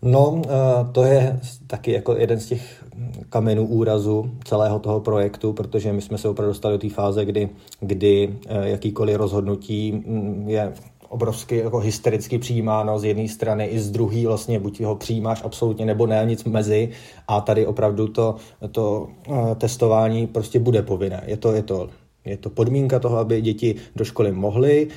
No, 0.04 0.42
eh, 0.46 0.50
to 0.92 1.04
je 1.04 1.40
taky 1.68 1.92
jako 1.92 2.16
jeden 2.16 2.40
z 2.40 2.46
těch 2.46 2.84
kamenů 3.30 3.66
úrazu 3.66 4.32
celého 4.44 4.80
toho 4.80 5.00
projektu, 5.00 5.54
protože 5.54 5.94
my 5.94 6.02
jsme 6.02 6.18
se 6.18 6.30
opravdu 6.30 6.52
dostali 6.52 6.76
do 6.76 6.80
té 6.80 6.90
fáze, 6.90 7.26
kdy, 7.26 7.50
kdy 7.80 8.36
eh, 8.48 8.70
jakýkoliv 8.70 9.18
rozhodnutí 9.18 9.92
mm, 9.92 10.50
je 10.50 10.74
obrovsky 11.10 11.58
jako 11.58 11.80
hystericky 11.80 12.38
přijímáno 12.38 13.00
z 13.00 13.04
jedné 13.04 13.28
strany 13.28 13.66
i 13.66 13.80
z 13.80 13.92
druhé, 13.92 14.28
vlastně 14.28 14.60
buď 14.60 14.82
ho 14.82 14.96
přijímáš 14.96 15.42
absolutně 15.44 15.86
nebo 15.86 16.08
ne, 16.08 16.26
nic 16.26 16.44
mezi 16.44 16.90
a 17.28 17.42
tady 17.42 17.66
opravdu 17.66 18.08
to, 18.08 18.36
to 18.72 19.08
eh, 19.28 19.56
testování 19.56 20.28
prostě 20.28 20.60
bude 20.60 20.82
povinné. 20.82 21.24
Je 21.26 21.38
to, 21.38 21.52
je 21.52 21.64
to, 21.64 21.90
je 22.26 22.38
to 22.38 22.50
podmínka 22.50 23.00
toho, 23.00 23.18
aby 23.18 23.42
děti 23.42 23.76
do 23.96 24.06
školy 24.06 24.32
mohly, 24.32 24.88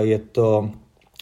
je 0.00 0.18
to 0.18 0.70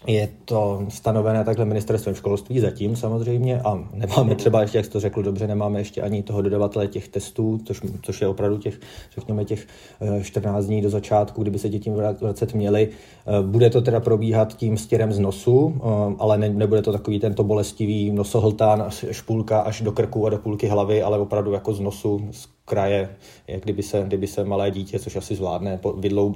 je 0.06 0.28
to 0.44 0.86
stanovené 0.88 1.44
takhle 1.44 1.64
ministerstvem 1.64 2.14
školství 2.14 2.60
zatím 2.60 2.96
samozřejmě 2.96 3.60
a 3.60 3.84
nemáme 3.94 4.34
třeba 4.34 4.60
ještě, 4.60 4.78
jak 4.78 4.84
jsi 4.84 4.90
to 4.90 5.00
řekl 5.00 5.22
dobře, 5.22 5.46
nemáme 5.46 5.80
ještě 5.80 6.02
ani 6.02 6.22
toho 6.22 6.42
dodavatele 6.42 6.88
těch 6.88 7.08
testů, 7.08 7.60
což, 7.64 7.80
což 8.02 8.20
je 8.20 8.28
opravdu 8.28 8.58
těch, 8.58 8.80
řekněme, 9.14 9.44
těch 9.44 9.66
14 10.22 10.64
eh, 10.64 10.66
dní 10.66 10.82
do 10.82 10.90
začátku, 10.90 11.42
kdyby 11.42 11.58
se 11.58 11.68
děti 11.68 11.90
vracet 12.20 12.54
měli. 12.54 12.88
Eh, 13.26 13.42
bude 13.42 13.70
to 13.70 13.80
teda 13.80 14.00
probíhat 14.00 14.56
tím 14.56 14.76
stěrem 14.76 15.12
z 15.12 15.18
nosu, 15.18 15.74
eh, 15.76 16.14
ale 16.18 16.38
ne, 16.38 16.48
nebude 16.48 16.82
to 16.82 16.92
takový 16.92 17.20
tento 17.20 17.44
bolestivý 17.44 18.10
nosohltán, 18.10 18.84
špůlka 19.10 19.60
až 19.60 19.80
do 19.80 19.92
krku 19.92 20.26
a 20.26 20.30
do 20.30 20.38
půlky 20.38 20.66
hlavy, 20.66 21.02
ale 21.02 21.18
opravdu 21.18 21.52
jako 21.52 21.74
z 21.74 21.80
nosu, 21.80 22.28
z 22.30 22.48
kraje, 22.64 23.16
jak 23.48 23.62
kdyby 23.62 23.82
se, 23.82 24.04
kdyby 24.06 24.26
se 24.26 24.44
malé 24.44 24.70
dítě, 24.70 24.98
což 24.98 25.16
asi 25.16 25.34
zvládne, 25.34 25.80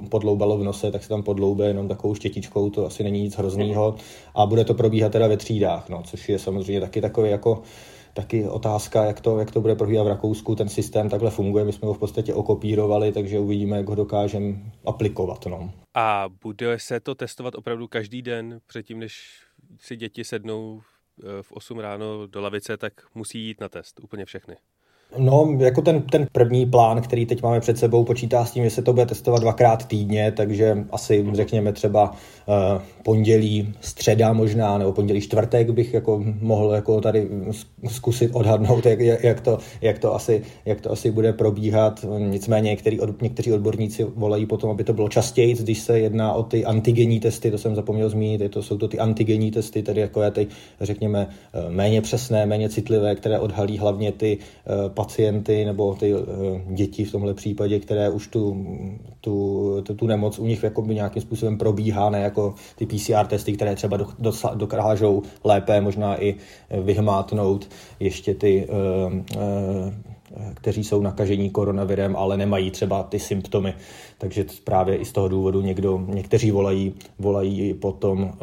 podloubalo 0.09 0.57
v 0.57 0.63
nose, 0.63 0.91
tak 0.91 1.03
se 1.03 1.09
tam 1.09 1.23
podloube 1.23 1.67
jenom 1.67 1.87
takovou 1.87 2.15
štětičkou, 2.15 2.69
to 2.69 2.85
asi 2.85 3.03
není 3.03 3.21
nic 3.21 3.37
hroznýho 3.37 3.95
a 4.35 4.45
bude 4.45 4.65
to 4.65 4.73
probíhat 4.73 5.11
teda 5.11 5.27
ve 5.27 5.37
třídách, 5.37 5.89
no, 5.89 6.03
což 6.03 6.29
je 6.29 6.39
samozřejmě 6.39 6.81
taky 6.81 7.01
takový 7.01 7.29
jako 7.29 7.61
taky 8.13 8.47
otázka, 8.47 9.03
jak 9.03 9.21
to, 9.21 9.39
jak 9.39 9.51
to 9.51 9.61
bude 9.61 9.75
probíhat 9.75 10.03
v 10.03 10.07
Rakousku. 10.07 10.55
Ten 10.55 10.69
systém 10.69 11.09
takhle 11.09 11.31
funguje, 11.31 11.65
my 11.65 11.73
jsme 11.73 11.87
ho 11.87 11.93
v 11.93 11.99
podstatě 11.99 12.33
okopírovali, 12.33 13.11
takže 13.11 13.39
uvidíme, 13.39 13.77
jak 13.77 13.89
ho 13.89 13.95
dokážeme 13.95 14.55
aplikovat. 14.85 15.45
No. 15.45 15.73
A 15.93 16.29
bude 16.43 16.79
se 16.79 16.99
to 16.99 17.15
testovat 17.15 17.55
opravdu 17.55 17.87
každý 17.87 18.21
den 18.21 18.59
předtím, 18.67 18.99
než 18.99 19.43
si 19.79 19.95
děti 19.95 20.23
sednou 20.23 20.81
eh, 21.23 21.43
v 21.43 21.51
8 21.51 21.79
ráno 21.79 22.27
do 22.27 22.41
lavice, 22.41 22.77
tak 22.77 22.93
musí 23.15 23.39
jít 23.39 23.61
na 23.61 23.69
test 23.69 23.99
úplně 24.03 24.25
všechny. 24.25 24.55
No, 25.17 25.57
jako 25.59 25.81
ten, 25.81 26.01
ten 26.01 26.27
první 26.31 26.65
plán, 26.65 27.01
který 27.01 27.25
teď 27.25 27.43
máme 27.43 27.59
před 27.59 27.77
sebou, 27.77 28.03
počítá 28.03 28.45
s 28.45 28.51
tím, 28.51 28.63
že 28.63 28.69
se 28.69 28.81
to 28.81 28.93
bude 28.93 29.05
testovat 29.05 29.41
dvakrát 29.41 29.87
týdně, 29.87 30.31
takže 30.31 30.85
asi 30.91 31.25
řekněme 31.33 31.73
třeba 31.73 32.11
uh, 32.11 32.81
pondělí, 33.03 33.73
středa 33.81 34.33
možná, 34.33 34.77
nebo 34.77 34.93
pondělí, 34.93 35.21
čtvrtek 35.21 35.69
bych 35.69 35.93
jako 35.93 36.23
mohl 36.41 36.71
jako 36.73 37.01
tady 37.01 37.27
zkusit 37.87 38.31
odhadnout, 38.33 38.85
jak, 38.85 38.99
jak, 38.99 39.41
to, 39.41 39.57
jak, 39.81 39.99
to 39.99 40.15
asi, 40.15 40.41
jak 40.65 40.81
to 40.81 40.91
asi 40.91 41.11
bude 41.11 41.33
probíhat. 41.33 42.05
Nicméně 42.17 42.69
některý, 42.69 42.99
od, 42.99 43.21
někteří 43.21 43.53
odborníci 43.53 44.03
volají 44.15 44.45
potom, 44.45 44.69
aby 44.69 44.83
to 44.83 44.93
bylo 44.93 45.09
častěji, 45.09 45.53
když 45.53 45.79
se 45.79 45.99
jedná 45.99 46.33
o 46.33 46.43
ty 46.43 46.65
antigenní 46.65 47.19
testy, 47.19 47.51
to 47.51 47.57
jsem 47.57 47.75
zapomněl 47.75 48.09
zmínit, 48.09 48.41
je 48.41 48.49
to, 48.49 48.63
jsou 48.63 48.77
to 48.77 48.87
ty 48.87 48.99
antigenní 48.99 49.51
testy, 49.51 49.83
tedy 49.83 50.01
jako 50.01 50.31
ty, 50.31 50.47
řekněme, 50.81 51.27
eh, 51.53 51.69
méně 51.69 52.01
přesné, 52.01 52.45
méně 52.45 52.69
citlivé, 52.69 53.15
které 53.15 53.39
odhalí 53.39 53.77
hlavně 53.77 54.11
ty 54.11 54.37
uh, 54.37 54.98
pacienty 54.99 55.65
nebo 55.65 55.95
ty 55.95 56.13
uh, 56.13 56.21
děti 56.67 57.05
v 57.05 57.11
tomhle 57.11 57.33
případě, 57.33 57.79
které 57.79 58.09
už 58.09 58.27
tu, 58.27 58.65
tu, 59.21 59.33
tu, 59.83 59.93
tu 59.93 60.07
nemoc 60.07 60.39
u 60.39 60.45
nich 60.45 60.63
jakoby 60.63 60.95
nějakým 60.95 61.21
způsobem 61.21 61.57
probíhá, 61.57 62.09
ne 62.09 62.19
jako 62.19 62.53
ty 62.75 62.85
PCR 62.85 63.25
testy, 63.27 63.53
které 63.53 63.75
třeba 63.75 63.97
do, 63.97 64.07
do, 64.19 64.31
dokážou 64.55 65.21
lépe 65.43 65.81
možná 65.81 66.23
i 66.23 66.35
vyhmátnout 66.81 67.69
ještě 67.99 68.33
ty 68.33 68.67
uh, 68.67 69.93
kteří 70.53 70.83
jsou 70.83 71.01
nakažení 71.01 71.49
koronavirem, 71.49 72.15
ale 72.15 72.37
nemají 72.37 72.71
třeba 72.71 73.03
ty 73.03 73.19
symptomy. 73.19 73.73
Takže 74.17 74.45
právě 74.63 74.97
i 74.97 75.05
z 75.05 75.11
toho 75.11 75.27
důvodu 75.27 75.61
někdo, 75.61 76.05
někteří 76.07 76.51
volají, 76.51 76.93
volají 77.19 77.73
potom 77.73 78.33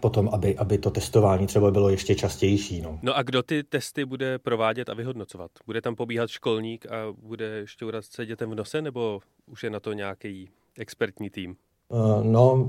potom, 0.00 0.30
aby, 0.32 0.56
aby 0.56 0.78
to 0.78 0.90
testování 0.90 1.46
třeba 1.46 1.70
bylo 1.70 1.88
ještě 1.88 2.14
častější. 2.14 2.80
No. 2.80 2.98
no 3.02 3.16
a 3.16 3.22
kdo 3.22 3.42
ty 3.42 3.64
testy 3.64 4.04
bude 4.04 4.38
provádět 4.38 4.88
a 4.88 4.94
vyhodnocovat? 4.94 5.50
Bude 5.66 5.80
tam 5.80 5.96
pobíhat 5.96 6.30
školník 6.30 6.86
a 6.86 7.12
bude 7.22 7.62
šťourat 7.64 8.04
se 8.04 8.26
dětem 8.26 8.50
v 8.50 8.54
nose, 8.54 8.82
nebo 8.82 9.20
už 9.46 9.62
je 9.62 9.70
na 9.70 9.80
to 9.80 9.92
nějaký 9.92 10.50
expertní 10.78 11.30
tým? 11.30 11.56
Eh, 11.92 12.20
no, 12.22 12.66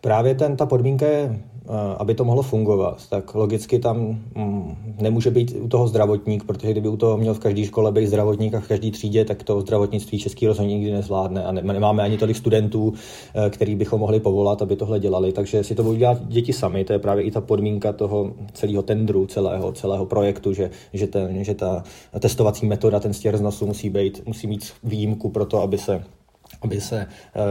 právě 0.00 0.34
ten, 0.34 0.56
ta 0.56 0.66
podmínka 0.66 1.06
je, 1.06 1.40
eh, 1.64 1.68
aby 1.98 2.14
to 2.14 2.24
mohlo 2.24 2.42
fungovat, 2.42 3.08
tak 3.08 3.34
logicky 3.34 3.78
tam 3.78 4.22
mm, 4.34 4.96
nemůže 5.00 5.30
být 5.30 5.56
u 5.60 5.68
toho 5.68 5.88
zdravotník, 5.88 6.44
protože 6.44 6.70
kdyby 6.70 6.88
u 6.88 6.96
toho 6.96 7.16
měl 7.16 7.34
v 7.34 7.38
každé 7.38 7.64
škole 7.64 7.92
být 7.92 8.06
zdravotník 8.06 8.54
a 8.54 8.60
v 8.60 8.68
každé 8.68 8.90
třídě, 8.90 9.24
tak 9.24 9.42
to 9.42 9.60
zdravotnictví 9.60 10.18
český 10.18 10.46
rozhodně 10.46 10.74
nikdy 10.74 10.92
nezvládne 10.92 11.44
a 11.44 11.52
nemáme 11.52 12.02
ani 12.02 12.18
tolik 12.18 12.36
studentů, 12.36 12.92
eh, 13.34 13.50
který 13.50 13.74
bychom 13.74 14.00
mohli 14.00 14.20
povolat, 14.20 14.62
aby 14.62 14.76
tohle 14.76 15.00
dělali. 15.00 15.32
Takže 15.32 15.64
si 15.64 15.74
to 15.74 15.82
budou 15.82 15.96
dělat 15.96 16.26
děti 16.26 16.52
sami, 16.52 16.84
to 16.84 16.92
je 16.92 16.98
právě 16.98 17.24
i 17.24 17.30
ta 17.30 17.40
podmínka 17.40 17.92
toho 17.92 18.32
celého 18.52 18.82
tendru, 18.82 19.26
celého, 19.26 19.72
celého 19.72 20.06
projektu, 20.06 20.52
že, 20.52 20.70
že, 20.92 21.06
ten, 21.06 21.44
že 21.44 21.54
ta 21.54 21.84
testovací 22.20 22.66
metoda, 22.66 23.00
ten 23.00 23.12
stěr 23.12 23.36
z 23.36 23.40
nosu 23.40 23.66
musí, 23.66 23.90
být, 23.90 24.22
musí 24.26 24.46
mít 24.46 24.72
výjimku 24.84 25.28
pro 25.28 25.44
to, 25.46 25.62
aby 25.62 25.78
se 25.78 26.04
aby 26.62 26.80
se 26.80 27.06
uh, 27.06 27.42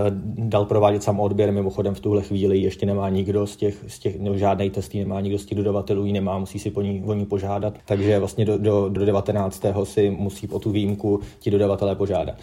dal 0.50 0.66
provádět 0.66 1.04
samoodběr. 1.04 1.52
Mimochodem 1.52 1.96
v 1.96 2.00
tuhle 2.00 2.22
chvíli 2.22 2.58
ještě 2.58 2.86
nemá 2.86 3.10
nikdo 3.10 3.48
z 3.48 3.56
těch, 3.56 3.86
z 3.88 4.00
těch 4.00 4.20
no, 4.20 4.38
žádný 4.38 4.70
testy 4.70 5.00
nemá 5.00 5.22
nikdo 5.22 5.40
z 5.40 5.46
těch 5.46 5.58
dodavatelů, 5.58 6.06
ji 6.06 6.14
nemá, 6.14 6.40
musí 6.40 6.60
si 6.60 6.72
po 6.72 6.82
ní, 6.82 7.04
o 7.06 7.14
ní 7.14 7.26
požádat. 7.26 7.74
Takže 7.86 8.20
vlastně 8.20 8.46
do, 8.46 8.58
do, 8.58 8.90
do 8.90 9.06
19. 9.06 9.66
si 9.84 10.10
musí 10.10 10.48
o 10.48 10.60
tu 10.60 10.72
výjimku 10.72 11.20
ti 11.40 11.52
dodavatelé 11.52 11.96
požádat. 11.96 12.36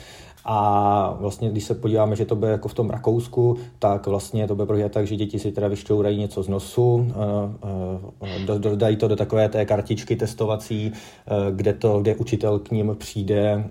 A 0.51 1.17
vlastně, 1.21 1.51
když 1.51 1.65
se 1.65 1.75
podíváme, 1.75 2.17
že 2.17 2.25
to 2.25 2.37
bude 2.37 2.51
jako 2.51 2.69
v 2.69 2.75
tom 2.75 2.91
Rakousku, 2.91 3.57
tak 3.79 4.07
vlastně 4.07 4.49
to 4.49 4.55
bude 4.55 4.67
probíhat 4.67 4.93
tak, 4.93 5.07
že 5.07 5.17
děti 5.17 5.39
si 5.39 5.53
teda 5.53 5.69
vyšťourají 5.69 6.19
něco 6.19 6.43
z 6.43 6.49
nosu, 6.49 7.07
eh, 7.11 8.55
eh, 8.55 8.59
dodají 8.59 8.97
to 8.97 9.09
do 9.09 9.17
takové 9.17 9.49
té 9.49 9.65
kartičky 9.65 10.17
testovací, 10.17 10.93
eh, 10.93 11.33
kde, 11.51 11.73
to, 11.73 12.01
kde 12.01 12.17
učitel 12.17 12.59
k 12.59 12.71
ním 12.71 12.97
přijde, 12.99 13.65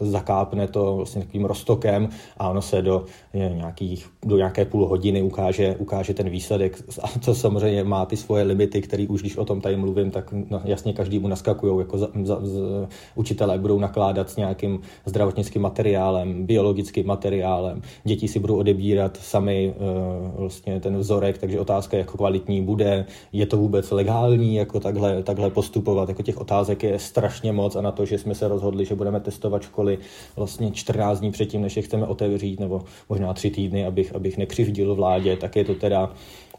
zakápne 0.00 0.68
to 0.68 0.96
vlastně 0.96 1.22
takovým 1.22 1.44
roztokem 1.44 2.08
a 2.36 2.48
ono 2.48 2.62
se 2.62 2.82
do, 2.82 3.04
nějakých, 3.34 4.10
do 4.24 4.36
nějaké 4.36 4.64
půl 4.64 4.86
hodiny 4.88 5.22
ukáže, 5.22 5.76
ukáže 5.78 6.14
ten 6.14 6.30
výsledek. 6.30 6.82
A 7.02 7.34
samozřejmě 7.34 7.84
má 7.84 8.06
ty 8.06 8.16
svoje 8.16 8.44
limity, 8.44 8.82
které 8.82 9.06
už 9.08 9.20
když 9.20 9.36
o 9.36 9.44
tom 9.44 9.60
tady 9.60 9.76
mluvím, 9.76 10.10
tak 10.10 10.34
jasně 10.64 10.92
každému 10.92 11.28
naskakují, 11.28 11.78
jako 11.78 11.98
za, 11.98 12.08
za, 12.22 12.38
za, 12.40 12.88
učitelé 13.14 13.58
budou 13.58 13.78
nakládat 13.78 14.30
s 14.30 14.36
nějakým 14.36 14.80
zdravotnickým 15.06 15.62
materiálem, 15.62 16.15
materiálem, 16.16 16.46
biologickým 16.46 17.06
materiálem. 17.06 17.82
Děti 18.04 18.28
si 18.28 18.38
budou 18.38 18.56
odebírat 18.56 19.16
sami 19.16 19.74
uh, 19.76 20.40
vlastně 20.40 20.80
ten 20.80 20.98
vzorek, 20.98 21.38
takže 21.38 21.60
otázka 21.60 21.96
jak 21.96 22.10
kvalitní 22.10 22.62
bude, 22.62 23.06
je 23.32 23.46
to 23.46 23.56
vůbec 23.56 23.90
legální, 23.90 24.56
jako 24.56 24.80
takhle, 24.80 25.22
takhle 25.22 25.50
postupovat. 25.50 26.08
Jako 26.08 26.22
těch 26.22 26.40
otázek 26.40 26.82
je 26.82 26.98
strašně 26.98 27.52
moc 27.52 27.76
a 27.76 27.80
na 27.80 27.92
to, 27.92 28.04
že 28.04 28.18
jsme 28.18 28.34
se 28.34 28.48
rozhodli, 28.48 28.84
že 28.84 28.94
budeme 28.94 29.20
testovat 29.20 29.62
školy 29.62 29.98
vlastně 30.36 30.70
14 30.70 31.20
dní 31.20 31.30
předtím, 31.30 31.62
než 31.62 31.76
je 31.76 31.82
chceme 31.82 32.06
otevřít, 32.06 32.60
nebo 32.60 32.82
možná 33.08 33.34
tři 33.34 33.50
týdny, 33.50 33.86
abych, 33.86 34.14
abych 34.14 34.38
nekřivdil 34.38 34.94
vládě, 34.94 35.36
tak 35.36 35.56
je 35.56 35.64
to 35.64 35.74
teda 35.74 36.12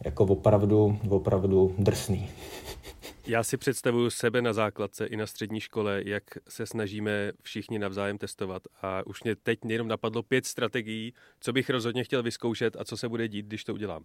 jako 0.06 0.24
opravdu, 0.24 0.98
opravdu 1.10 1.72
drsný. 1.78 2.28
Já 3.28 3.44
si 3.44 3.58
představuju 3.58 4.10
sebe 4.10 4.42
na 4.42 4.54
základce 4.54 5.06
i 5.06 5.18
na 5.18 5.28
střední 5.28 5.60
škole, 5.60 6.02
jak 6.06 6.24
se 6.50 6.66
snažíme 6.66 7.32
všichni 7.42 7.80
navzájem 7.80 8.18
testovat. 8.18 8.64
A 8.82 9.04
už 9.06 9.24
mě 9.24 9.36
teď 9.36 9.60
jenom 9.68 9.88
napadlo 9.88 10.24
pět 10.24 10.46
strategií, 10.46 11.14
co 11.40 11.54
bych 11.54 11.70
rozhodně 11.70 12.04
chtěl 12.04 12.24
vyzkoušet 12.24 12.76
a 12.80 12.86
co 12.86 12.98
se 12.98 13.10
bude 13.10 13.28
dít, 13.28 13.46
když 13.46 13.64
to 13.64 13.74
udělám. 13.74 14.04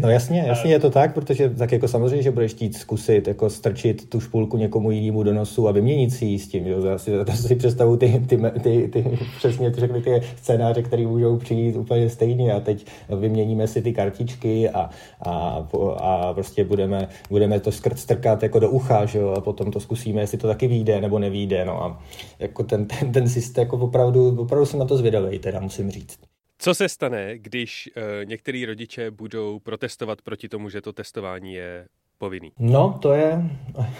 No 0.00 0.10
jasně, 0.10 0.44
jasně 0.46 0.72
je 0.72 0.78
to 0.78 0.90
tak, 0.90 1.14
protože 1.14 1.50
tak 1.50 1.72
jako 1.72 1.88
samozřejmě, 1.88 2.22
že 2.22 2.30
budeš 2.30 2.52
chtít 2.52 2.76
zkusit 2.76 3.28
jako 3.28 3.50
strčit 3.50 4.10
tu 4.10 4.20
špulku 4.20 4.56
někomu 4.56 4.90
jinému 4.90 5.22
do 5.22 5.34
nosu 5.34 5.68
a 5.68 5.72
vyměnit 5.72 6.10
si 6.10 6.24
ji 6.24 6.38
s 6.38 6.48
tím. 6.48 6.66
Jo? 6.66 6.84
Já 6.84 6.98
si, 6.98 7.12
si 7.34 7.56
představu 7.56 7.96
ty, 7.96 8.22
ty, 8.26 8.38
ty, 8.62 8.88
ty, 8.88 9.18
přesně 9.36 9.70
ty, 9.70 9.80
řekli, 9.80 10.00
ty 10.00 10.22
scénáře, 10.36 10.82
které 10.82 11.06
můžou 11.06 11.36
přijít 11.36 11.76
úplně 11.76 12.10
stejně 12.10 12.52
a 12.52 12.60
teď 12.60 12.86
vyměníme 13.20 13.68
si 13.68 13.82
ty 13.82 13.92
kartičky 13.92 14.70
a, 14.70 14.90
a, 15.20 15.66
a 15.96 16.34
prostě 16.34 16.64
budeme, 16.64 17.08
budeme 17.30 17.60
to 17.60 17.72
skrt 17.72 17.98
strkat 17.98 18.42
jako 18.42 18.58
do 18.58 18.70
ucha, 18.70 19.06
že 19.06 19.18
jo? 19.18 19.34
a 19.36 19.40
potom 19.40 19.70
to 19.70 19.80
zkusíme, 19.80 20.20
jestli 20.20 20.38
to 20.38 20.46
taky 20.46 20.66
vyjde 20.66 21.00
nebo 21.00 21.18
nevíde. 21.18 21.64
No 21.64 21.84
a 21.84 22.02
jako 22.38 22.62
ten, 22.62 22.86
ten, 22.86 23.12
ten 23.12 23.28
systém, 23.28 23.62
jako 23.62 23.76
opravdu, 23.76 24.40
opravdu 24.40 24.66
jsem 24.66 24.78
na 24.78 24.86
to 24.86 24.96
zvědavý, 24.96 25.38
teda 25.38 25.60
musím 25.60 25.90
říct. 25.90 26.37
Co 26.60 26.74
se 26.74 26.88
stane, 26.88 27.38
když 27.38 27.90
uh, 27.96 28.02
některý 28.28 28.66
rodiče 28.66 29.10
budou 29.10 29.58
protestovat 29.58 30.22
proti 30.22 30.48
tomu, 30.48 30.68
že 30.68 30.80
to 30.80 30.92
testování 30.92 31.54
je 31.54 31.86
povinný? 32.18 32.52
No, 32.58 32.98
to 33.02 33.12
je 33.12 33.50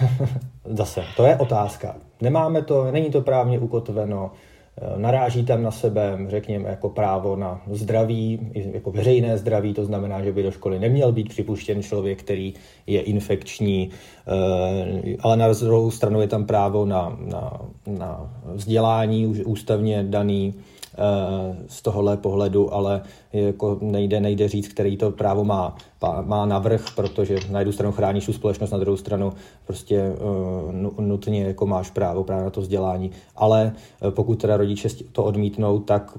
zase, 0.65 1.05
to 1.17 1.27
je 1.27 1.37
otázka. 1.37 1.97
Nemáme 2.21 2.63
to, 2.63 2.93
není 2.93 3.11
to 3.11 3.23
právně 3.23 3.59
ukotveno, 3.59 4.33
eh, 4.77 4.99
naráží 4.99 5.45
tam 5.45 5.63
na 5.63 5.71
sebe, 5.71 6.19
řekněme, 6.29 6.69
jako 6.69 6.89
právo 6.89 7.37
na 7.37 7.63
zdraví, 7.71 8.53
jako 8.73 8.91
veřejné 8.91 9.39
zdraví, 9.39 9.75
to 9.75 9.85
znamená, 9.85 10.25
že 10.25 10.33
by 10.33 10.43
do 10.43 10.51
školy 10.51 10.79
neměl 10.79 11.13
být 11.13 11.29
připuštěn 11.29 11.83
člověk, 11.83 12.19
který 12.19 12.55
je 12.87 13.01
infekční, 13.01 13.91
eh, 13.91 15.17
ale 15.21 15.37
na 15.37 15.53
druhou 15.53 15.91
stranu 15.91 16.21
je 16.21 16.29
tam 16.29 16.47
právo 16.47 16.87
na, 16.87 17.19
na, 17.21 17.61
na 17.87 18.41
vzdělání, 18.55 19.27
už 19.27 19.39
ústavně 19.39 20.03
daný, 20.03 20.55
z 21.67 21.83
tohohle 21.83 22.17
pohledu, 22.17 22.75
ale 22.75 23.03
jako 23.33 23.79
nejde, 23.81 24.21
nejde 24.21 24.49
říct, 24.49 24.69
který 24.69 24.97
to 24.97 25.11
právo 25.11 25.45
má, 25.45 25.77
má 26.23 26.47
navrh, 26.47 26.85
protože 26.97 27.39
na 27.51 27.59
jednu 27.59 27.73
stranu 27.73 27.93
chráníš 27.93 28.27
tu 28.27 28.33
společnost, 28.33 28.71
na 28.71 28.79
druhou 28.79 28.97
stranu 28.97 29.33
prostě 29.67 30.13
uh, 30.71 31.01
nutně 31.01 31.45
jako 31.45 31.67
máš 31.67 31.91
právo 31.91 32.25
právě 32.25 32.45
na 32.45 32.51
to 32.51 32.61
vzdělání. 32.61 33.11
Ale 33.37 33.73
uh, 34.03 34.11
pokud 34.11 34.41
teda 34.41 34.57
rodiče 34.57 34.89
to 35.13 35.25
odmítnou, 35.25 35.79
tak 35.79 36.19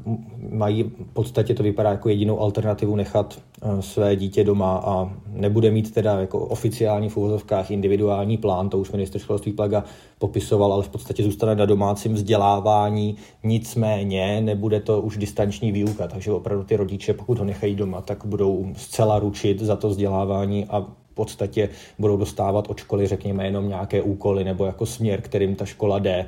mají 0.49 0.83
v 0.83 1.13
podstatě 1.13 1.53
to 1.53 1.63
vypadá 1.63 1.89
jako 1.89 2.09
jedinou 2.09 2.39
alternativu 2.39 2.95
nechat 2.95 3.39
uh, 3.61 3.79
své 3.79 4.15
dítě 4.15 4.43
doma 4.43 4.81
a 4.85 5.09
nebude 5.33 5.71
mít 5.71 5.93
teda 5.93 6.19
jako 6.19 6.39
oficiální 6.39 7.09
v 7.09 7.17
úvozovkách 7.17 7.71
individuální 7.71 8.37
plán, 8.37 8.69
to 8.69 8.77
už 8.77 8.91
minister 8.91 9.21
školství 9.21 9.53
Plaga 9.53 9.83
popisoval, 10.19 10.73
ale 10.73 10.83
v 10.83 10.89
podstatě 10.89 11.23
zůstane 11.23 11.55
na 11.55 11.65
domácím 11.65 12.13
vzdělávání, 12.13 13.15
nicméně 13.43 14.41
nebude 14.41 14.79
to 14.79 15.01
už 15.01 15.17
distanční 15.17 15.71
výuka, 15.71 16.07
takže 16.07 16.31
opravdu 16.31 16.63
ty 16.63 16.75
rodiče, 16.75 17.13
pokud 17.13 17.37
ho 17.37 17.45
nechají 17.45 17.75
doma, 17.75 18.01
tak 18.01 18.25
budou 18.25 18.65
zcela 18.77 19.19
ručit 19.19 19.59
za 19.69 19.75
to 19.75 19.89
vzdělávání 19.89 20.65
a 20.65 20.79
v 20.79 21.13
podstatě 21.13 21.69
budou 21.99 22.17
dostávat 22.17 22.67
od 22.69 22.77
školy, 22.77 23.07
řekněme, 23.07 23.45
jenom 23.45 23.69
nějaké 23.69 24.01
úkoly 24.01 24.43
nebo 24.43 24.65
jako 24.65 24.85
směr, 24.85 25.21
kterým 25.21 25.55
ta 25.55 25.65
škola 25.65 25.99
jde, 25.99 26.25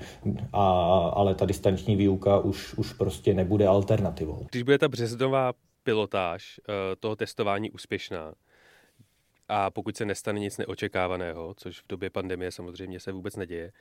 a, 0.54 0.66
ale 1.16 1.36
ta 1.36 1.46
distanční 1.46 1.96
výuka 1.96 2.40
už, 2.40 2.74
už 2.74 2.94
prostě 2.94 3.34
nebude 3.34 3.68
alternativou. 3.68 4.46
Když 4.52 4.64
bude 4.64 4.78
ta 4.78 4.88
březnová 4.88 5.54
pilotáž 5.84 6.60
eh, 6.60 6.96
toho 7.00 7.16
testování 7.16 7.72
úspěšná, 7.72 8.34
a 9.54 9.70
pokud 9.70 9.98
se 9.98 10.06
nestane 10.06 10.40
nic 10.40 10.58
neočekávaného, 10.58 11.54
což 11.58 11.80
v 11.80 11.88
době 11.90 12.10
pandemie 12.10 12.52
samozřejmě 12.52 13.00
se 13.00 13.12
vůbec 13.12 13.36
neděje, 13.36 13.72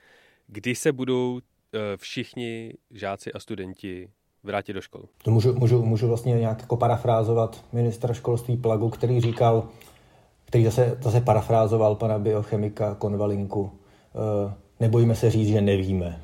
kdy 0.47 0.75
se 0.75 0.91
budou 0.91 1.39
eh, 1.39 1.97
všichni 1.97 2.73
žáci 2.91 3.33
a 3.33 3.39
studenti 3.39 4.09
vrátit 4.43 4.73
do 4.73 4.81
škol? 4.81 5.01
To 5.23 5.31
můžu, 5.31 5.53
můžu, 5.53 5.81
můžu 5.81 6.07
vlastně 6.07 6.33
nějak 6.33 6.61
jako 6.61 6.77
parafrázovat 6.77 7.63
ministra 7.73 8.13
školství 8.13 8.57
Plagu, 8.57 8.89
který 8.89 9.21
říkal, 9.21 9.63
který 10.45 10.63
zase, 10.63 10.97
zase 11.01 11.21
parafrázoval 11.21 11.95
pana 11.95 12.19
biochemika 12.19 12.95
Konvalinku, 12.95 13.71
eh, 13.71 14.53
nebojíme 14.79 15.15
se 15.15 15.31
říct, 15.31 15.47
že 15.47 15.61
nevíme. 15.61 16.21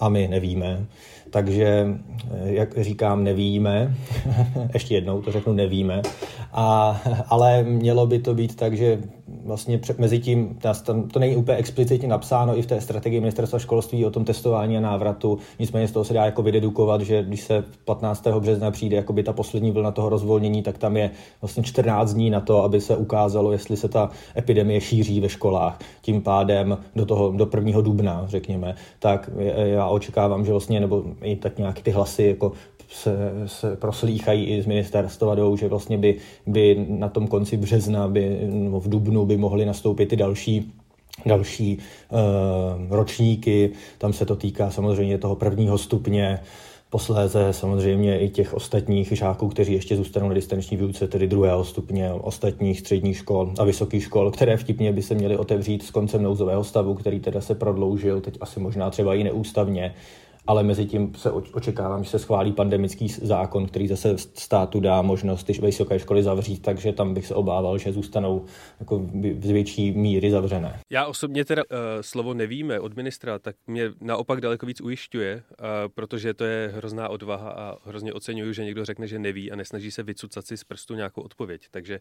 A 0.00 0.08
my 0.08 0.28
nevíme. 0.28 0.86
Takže, 1.30 1.86
eh, 2.30 2.52
jak 2.52 2.78
říkám, 2.78 3.24
nevíme. 3.24 3.94
Ještě 4.74 4.94
jednou 4.94 5.22
to 5.22 5.32
řeknu, 5.32 5.52
nevíme. 5.52 6.02
A, 6.52 7.00
ale 7.28 7.62
mělo 7.62 8.06
by 8.06 8.18
to 8.18 8.34
být 8.34 8.56
tak, 8.56 8.76
že 8.76 8.98
vlastně 9.44 9.80
mezi 9.98 10.18
tím, 10.18 10.58
to 11.12 11.18
není 11.18 11.36
úplně 11.36 11.58
explicitně 11.58 12.08
napsáno 12.08 12.58
i 12.58 12.62
v 12.62 12.66
té 12.66 12.80
strategii 12.80 13.20
ministerstva 13.20 13.58
školství 13.58 14.06
o 14.06 14.10
tom 14.10 14.24
testování 14.24 14.76
a 14.76 14.80
návratu, 14.80 15.38
nicméně 15.58 15.88
z 15.88 15.92
toho 15.92 16.04
se 16.04 16.14
dá 16.14 16.24
jako 16.24 16.42
vydedukovat, 16.42 17.00
že 17.00 17.22
když 17.22 17.40
se 17.40 17.64
15. 17.84 18.26
března 18.26 18.70
přijde 18.70 18.96
jako 18.96 19.12
by 19.12 19.22
ta 19.22 19.32
poslední 19.32 19.70
vlna 19.70 19.90
toho 19.90 20.08
rozvolnění, 20.08 20.62
tak 20.62 20.78
tam 20.78 20.96
je 20.96 21.10
vlastně 21.40 21.62
14 21.62 22.14
dní 22.14 22.30
na 22.30 22.40
to, 22.40 22.62
aby 22.62 22.80
se 22.80 22.96
ukázalo, 22.96 23.52
jestli 23.52 23.76
se 23.76 23.88
ta 23.88 24.10
epidemie 24.36 24.80
šíří 24.80 25.20
ve 25.20 25.28
školách. 25.28 25.78
Tím 26.02 26.22
pádem 26.22 26.78
do 26.96 27.06
toho, 27.06 27.32
do 27.32 27.48
1. 27.54 27.80
dubna, 27.80 28.24
řekněme, 28.26 28.74
tak 28.98 29.30
já 29.54 29.86
očekávám, 29.86 30.44
že 30.44 30.52
vlastně, 30.52 30.80
nebo 30.80 31.04
i 31.22 31.36
tak 31.36 31.58
nějaký 31.58 31.82
ty 31.82 31.90
hlasy 31.90 32.24
jako 32.24 32.52
se, 32.88 33.12
se 33.46 33.76
proslýchají 33.76 34.44
i 34.44 34.62
z 34.62 34.66
ministerstva 34.66 35.36
že 35.56 35.68
vlastně 35.68 35.98
by, 35.98 36.16
by 36.46 36.86
na 36.88 37.08
tom 37.08 37.26
konci 37.26 37.56
března, 37.56 38.08
by, 38.08 38.38
no 38.50 38.80
v 38.80 38.88
dubnu 38.88 39.26
by 39.26 39.36
mohly 39.36 39.66
nastoupit 39.66 40.06
ty 40.06 40.16
další 40.16 40.72
další 41.26 41.78
uh, 41.78 42.96
ročníky. 42.96 43.70
Tam 43.98 44.12
se 44.12 44.26
to 44.26 44.36
týká 44.36 44.70
samozřejmě 44.70 45.18
toho 45.18 45.36
prvního 45.36 45.78
stupně, 45.78 46.40
posléze 46.90 47.48
samozřejmě 47.50 48.20
i 48.20 48.28
těch 48.28 48.54
ostatních 48.54 49.12
žáků, 49.12 49.48
kteří 49.48 49.72
ještě 49.72 49.96
zůstanou 49.96 50.28
na 50.28 50.34
distanční 50.34 50.76
výuce, 50.76 51.08
tedy 51.08 51.26
druhého 51.26 51.64
stupně, 51.64 52.12
ostatních 52.12 52.80
středních 52.80 53.16
škol 53.16 53.52
a 53.58 53.64
vysokých 53.64 54.02
škol, 54.02 54.30
které 54.30 54.56
vtipně 54.56 54.92
by 54.92 55.02
se 55.02 55.14
měly 55.14 55.36
otevřít 55.36 55.82
s 55.82 55.90
koncem 55.90 56.22
nouzového 56.22 56.64
stavu, 56.64 56.94
který 56.94 57.20
teda 57.20 57.40
se 57.40 57.54
prodloužil, 57.54 58.20
teď 58.20 58.38
asi 58.40 58.60
možná 58.60 58.90
třeba 58.90 59.14
i 59.14 59.24
neústavně, 59.24 59.94
ale 60.46 60.62
mezi 60.62 60.86
tím 60.86 61.14
se 61.14 61.30
očekávám, 61.30 62.04
že 62.04 62.10
se 62.10 62.18
schválí 62.18 62.52
pandemický 62.52 63.08
zákon, 63.08 63.66
který 63.66 63.88
zase 63.88 64.18
státu 64.18 64.80
dá 64.80 65.02
možnost 65.02 65.44
ty 65.44 65.52
vysoké 65.52 65.98
školy 65.98 66.22
zavřít, 66.22 66.62
takže 66.62 66.92
tam 66.92 67.14
bych 67.14 67.26
se 67.26 67.34
obával, 67.34 67.78
že 67.78 67.92
zůstanou 67.92 68.44
jako 68.80 69.06
z 69.40 69.50
větší 69.50 69.92
míry 69.92 70.30
zavřené. 70.30 70.80
Já 70.90 71.06
osobně 71.06 71.44
teda 71.44 71.62
uh, 71.70 71.78
slovo 72.00 72.34
nevíme 72.34 72.80
od 72.80 72.96
ministra, 72.96 73.38
tak 73.38 73.56
mě 73.66 73.92
naopak 74.00 74.40
daleko 74.40 74.66
víc 74.66 74.80
ujišťuje, 74.80 75.34
uh, 75.36 75.66
protože 75.94 76.34
to 76.34 76.44
je 76.44 76.72
hrozná 76.74 77.08
odvaha 77.08 77.50
a 77.50 77.76
hrozně 77.84 78.12
oceňuju, 78.12 78.52
že 78.52 78.64
někdo 78.64 78.84
řekne, 78.84 79.06
že 79.06 79.18
neví 79.18 79.52
a 79.52 79.56
nesnaží 79.56 79.90
se 79.90 80.02
vycucat 80.02 80.46
si 80.46 80.56
z 80.56 80.64
prstu 80.64 80.94
nějakou 80.94 81.22
odpověď. 81.22 81.62
Takže 81.70 82.00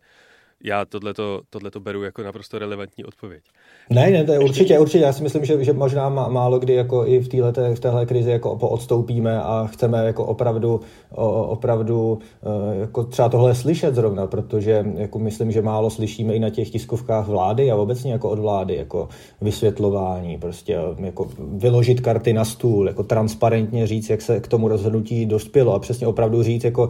já 0.64 0.86
tohleto, 0.86 1.42
tohleto 1.50 1.80
beru 1.80 2.04
jako 2.04 2.24
naprosto 2.24 2.60
relevantní 2.60 3.06
odpověď. 3.06 3.44
Ne, 3.90 4.12
ne, 4.12 4.24
to 4.24 4.32
je 4.32 4.40
určitě, 4.40 4.80
určitě. 4.80 5.04
Já 5.04 5.14
si 5.14 5.24
myslím, 5.24 5.46
že, 5.46 5.64
že 5.64 5.74
možná 5.74 6.10
málo 6.10 6.60
kdy 6.60 6.74
jako 6.74 7.06
i 7.06 7.20
v, 7.20 7.28
téhle, 7.28 7.76
v 7.76 7.80
téhle 7.80 8.06
krizi 8.06 8.32
jako 8.32 8.52
odstoupíme 8.52 9.42
a 9.42 9.68
chceme 9.72 10.06
jako 10.06 10.26
opravdu, 10.26 10.82
opravdu 11.48 12.20
eh, 12.44 12.80
jako 12.80 13.04
třeba 13.04 13.30
tohle 13.30 13.56
slyšet 13.56 13.96
zrovna, 13.96 14.28
protože 14.28 14.86
jako 14.98 15.20
myslím, 15.20 15.52
že 15.52 15.62
málo 15.62 15.90
slyšíme 15.90 16.34
i 16.34 16.40
na 16.40 16.50
těch 16.50 16.70
tiskovkách 16.70 17.28
vlády 17.28 17.72
a 17.72 17.76
obecně 17.76 18.12
jako 18.12 18.30
od 18.30 18.40
vlády, 18.40 18.76
jako 18.76 19.10
vysvětlování, 19.42 20.38
prostě 20.38 20.78
jako 21.00 21.30
vyložit 21.40 22.02
karty 22.02 22.34
na 22.34 22.46
stůl, 22.46 22.88
jako 22.88 23.04
transparentně 23.04 23.88
říct, 23.88 24.10
jak 24.10 24.22
se 24.22 24.40
k 24.40 24.48
tomu 24.48 24.68
rozhodnutí 24.68 25.26
dospělo 25.26 25.74
a 25.74 25.80
přesně 25.80 26.08
opravdu 26.08 26.44
říct, 26.44 26.64
jako 26.64 26.90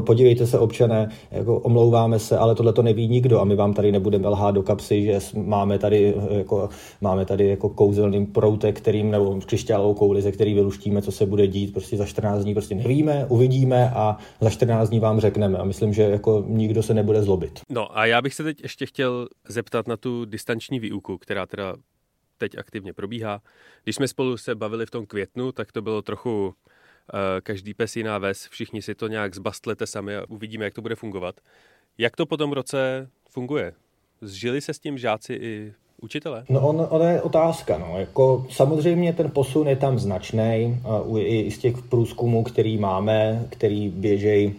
podívejte 0.00 0.46
se 0.46 0.58
občané, 0.58 1.08
jako 1.30 1.58
omlouváme 1.58 2.18
se, 2.18 2.38
ale 2.38 2.54
tohle 2.54 2.72
to 2.72 2.82
neví 2.82 3.08
nikdo 3.08 3.40
a 3.40 3.44
my 3.44 3.56
vám 3.56 3.74
tady 3.74 3.92
nebudeme 3.92 4.28
lhát 4.28 4.50
do 4.50 4.62
kapsy, 4.62 5.04
že 5.04 5.18
máme 5.36 5.78
tady 5.78 6.14
jako, 6.30 6.68
máme 7.00 7.24
tady 7.24 7.48
jako 7.48 7.68
kouzelný 7.68 8.26
proutek, 8.26 8.76
kterým, 8.76 9.10
nebo 9.10 9.40
křišťálovou 9.46 9.94
kouli, 9.94 10.22
ze 10.22 10.32
který 10.32 10.54
vyluštíme, 10.54 11.02
co 11.02 11.12
se 11.12 11.26
bude 11.26 11.46
dít, 11.46 11.72
prostě 11.72 11.96
za 11.96 12.06
14 12.06 12.42
dní 12.42 12.54
prostě 12.54 12.74
nevíme, 12.74 13.26
uvidíme 13.28 13.90
a 13.90 14.16
za 14.40 14.50
14 14.50 14.88
dní 14.88 15.00
vám 15.00 15.20
řekneme 15.20 15.58
a 15.58 15.64
myslím, 15.64 15.92
že 15.92 16.02
jako 16.02 16.44
nikdo 16.46 16.82
se 16.82 16.94
nebude 16.94 17.22
zlobit. 17.22 17.60
No 17.68 17.98
a 17.98 18.06
já 18.06 18.22
bych 18.22 18.34
se 18.34 18.44
teď 18.44 18.62
ještě 18.62 18.86
chtěl 18.86 19.28
zeptat 19.48 19.88
na 19.88 19.96
tu 19.96 20.24
distanční 20.24 20.80
výuku, 20.80 21.18
která 21.18 21.46
teda 21.46 21.74
teď 22.38 22.58
aktivně 22.58 22.92
probíhá. 22.92 23.40
Když 23.84 23.96
jsme 23.96 24.08
spolu 24.08 24.36
se 24.36 24.54
bavili 24.54 24.86
v 24.86 24.90
tom 24.90 25.06
květnu, 25.06 25.52
tak 25.52 25.72
to 25.72 25.82
bylo 25.82 26.02
trochu 26.02 26.54
Eh, 26.54 26.71
každý 27.42 27.74
pes 27.74 27.96
jiná 27.96 28.18
ves, 28.18 28.48
všichni 28.50 28.82
si 28.82 28.94
to 28.94 29.08
nějak 29.08 29.34
zbastlete 29.34 29.86
sami 29.86 30.16
a 30.16 30.24
uvidíme, 30.28 30.64
jak 30.64 30.74
to 30.74 30.82
bude 30.82 30.94
fungovat. 30.94 31.34
Jak 31.98 32.16
to 32.16 32.26
po 32.26 32.36
tom 32.36 32.52
roce 32.52 33.08
funguje? 33.30 33.72
Zžili 34.20 34.60
se 34.60 34.74
s 34.74 34.78
tím 34.78 34.98
žáci 34.98 35.32
i 35.32 35.72
učitele? 36.02 36.44
No 36.48 36.68
on, 36.68 36.86
on 36.90 37.02
je 37.02 37.22
otázka. 37.22 37.78
No. 37.78 38.00
Jako, 38.00 38.46
samozřejmě 38.50 39.12
ten 39.12 39.30
posun 39.30 39.68
je 39.68 39.76
tam 39.76 39.98
značný. 39.98 40.80
I 41.18 41.50
z 41.50 41.58
těch 41.58 41.82
průzkumů, 41.82 42.42
který 42.42 42.78
máme, 42.78 43.46
který 43.50 43.88
běžej, 43.88 44.54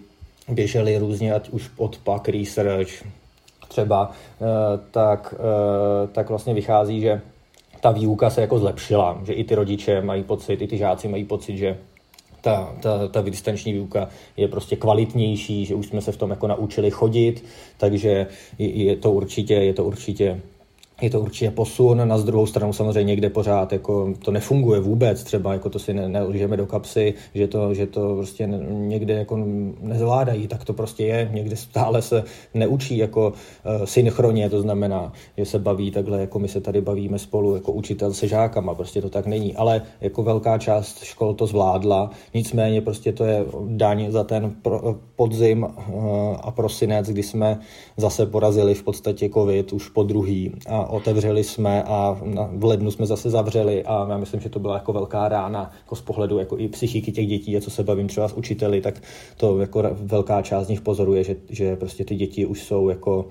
běželi 0.50 0.98
různě, 0.98 1.34
ať 1.34 1.50
už 1.50 1.72
od 1.78 1.98
PAK 1.98 2.30
Research 2.30 3.04
třeba, 3.68 4.08
uh, 4.10 4.48
tak, 4.92 5.34
uh, 5.38 6.10
tak 6.10 6.30
vlastně 6.30 6.54
vychází, 6.54 7.02
že 7.02 7.22
ta 7.82 7.92
výuka 7.92 8.30
se 8.30 8.42
jako 8.42 8.60
zlepšila, 8.60 9.22
že 9.26 9.34
i 9.34 9.44
ty 9.44 9.56
rodiče 9.56 10.02
mají 10.02 10.24
pocit, 10.24 10.62
i 10.62 10.68
ty 10.68 10.78
žáci 10.78 11.08
mají 11.08 11.26
pocit, 11.26 11.58
že 11.58 11.78
ta, 12.44 12.76
ta, 12.82 13.08
ta 13.08 13.22
distanční 13.22 13.74
výuka 13.74 14.10
je 14.38 14.48
prostě 14.48 14.76
kvalitnější, 14.76 15.66
že 15.66 15.76
už 15.76 15.88
jsme 15.88 16.02
se 16.02 16.12
v 16.12 16.18
tom 16.18 16.30
jako 16.30 16.48
naučili 16.48 16.92
chodit, 16.92 17.46
takže 17.78 18.28
je, 18.58 18.96
to 18.96 19.12
určitě, 19.12 19.54
je 19.54 19.74
to 19.74 19.84
určitě 19.84 20.42
je 21.04 21.10
to 21.10 21.22
určitě 21.22 21.52
posun, 21.52 22.08
na 22.08 22.18
druhou 22.18 22.46
stranu 22.46 22.74
samozřejmě 22.74 23.04
někde 23.04 23.30
pořád 23.30 23.74
jako 23.74 24.14
to 24.26 24.32
nefunguje 24.32 24.80
vůbec, 24.80 25.24
třeba 25.24 25.54
jako 25.54 25.70
to 25.70 25.80
si 25.80 25.94
ne, 25.94 26.10
nelžeme 26.10 26.58
do 26.58 26.66
kapsy, 26.66 27.14
že 27.34 27.48
to, 27.48 27.74
že 27.74 27.88
to 27.88 28.16
prostě 28.16 28.48
někde 28.70 29.14
jako 29.14 29.38
nezvládají, 29.82 30.48
tak 30.48 30.66
to 30.66 30.74
prostě 30.74 31.06
je, 31.06 31.30
někde 31.34 31.56
stále 31.56 32.02
se 32.02 32.24
neučí 32.54 32.98
jako 32.98 33.28
uh, 33.30 33.86
synchronně, 33.86 34.50
to 34.50 34.62
znamená, 34.62 35.14
že 35.38 35.46
se 35.46 35.60
baví 35.60 35.92
takhle, 35.92 36.20
jako 36.20 36.40
my 36.40 36.48
se 36.48 36.62
tady 36.62 36.82
bavíme 36.82 37.20
spolu 37.20 37.56
jako 37.56 37.72
učitel 37.72 38.14
se 38.14 38.28
žákama, 38.28 38.76
prostě 38.76 39.02
to 39.02 39.10
tak 39.10 39.28
není, 39.28 39.56
ale 39.56 39.82
jako 40.02 40.24
velká 40.24 40.58
část 40.58 41.04
škol 41.04 41.34
to 41.34 41.48
zvládla, 41.48 42.10
nicméně 42.34 42.82
prostě 42.82 43.12
to 43.12 43.24
je 43.24 43.46
daň 43.68 44.12
za 44.12 44.24
ten 44.24 44.52
pro, 44.62 44.96
podzim 45.16 45.64
uh, 45.64 46.04
a 46.42 46.52
prosinec, 46.52 47.10
kdy 47.10 47.24
jsme 47.24 47.60
zase 47.98 48.26
porazili 48.26 48.74
v 48.74 48.84
podstatě 48.84 49.30
covid 49.30 49.74
už 49.74 49.90
po 49.90 50.04
druhý. 50.04 50.52
A 50.70 50.93
otevřeli 50.94 51.44
jsme 51.44 51.84
a 51.84 52.18
v 52.52 52.64
lednu 52.64 52.92
jsme 52.92 53.06
zase 53.06 53.30
zavřeli 53.30 53.84
a 53.84 54.08
já 54.10 54.18
myslím, 54.18 54.42
že 54.42 54.50
to 54.50 54.60
byla 54.60 54.74
jako 54.74 54.94
velká 54.94 55.30
rána 55.30 55.72
jako 55.80 55.96
z 55.96 56.02
pohledu 56.02 56.40
jako 56.40 56.60
i 56.60 56.68
psychiky 56.68 57.12
těch 57.12 57.28
dětí 57.28 57.58
a 57.58 57.62
co 57.62 57.72
se 57.72 57.84
bavím 57.84 58.08
třeba 58.08 58.28
s 58.28 58.34
učiteli, 58.34 58.82
tak 58.82 59.02
to 59.38 59.60
jako 59.60 59.84
velká 59.94 60.42
část 60.42 60.66
z 60.66 60.70
nich 60.70 60.82
pozoruje, 60.82 61.24
že, 61.24 61.36
že 61.50 61.76
prostě 61.76 62.06
ty 62.06 62.16
děti 62.16 62.46
už 62.46 62.64
jsou 62.64 62.90
jako 62.90 63.26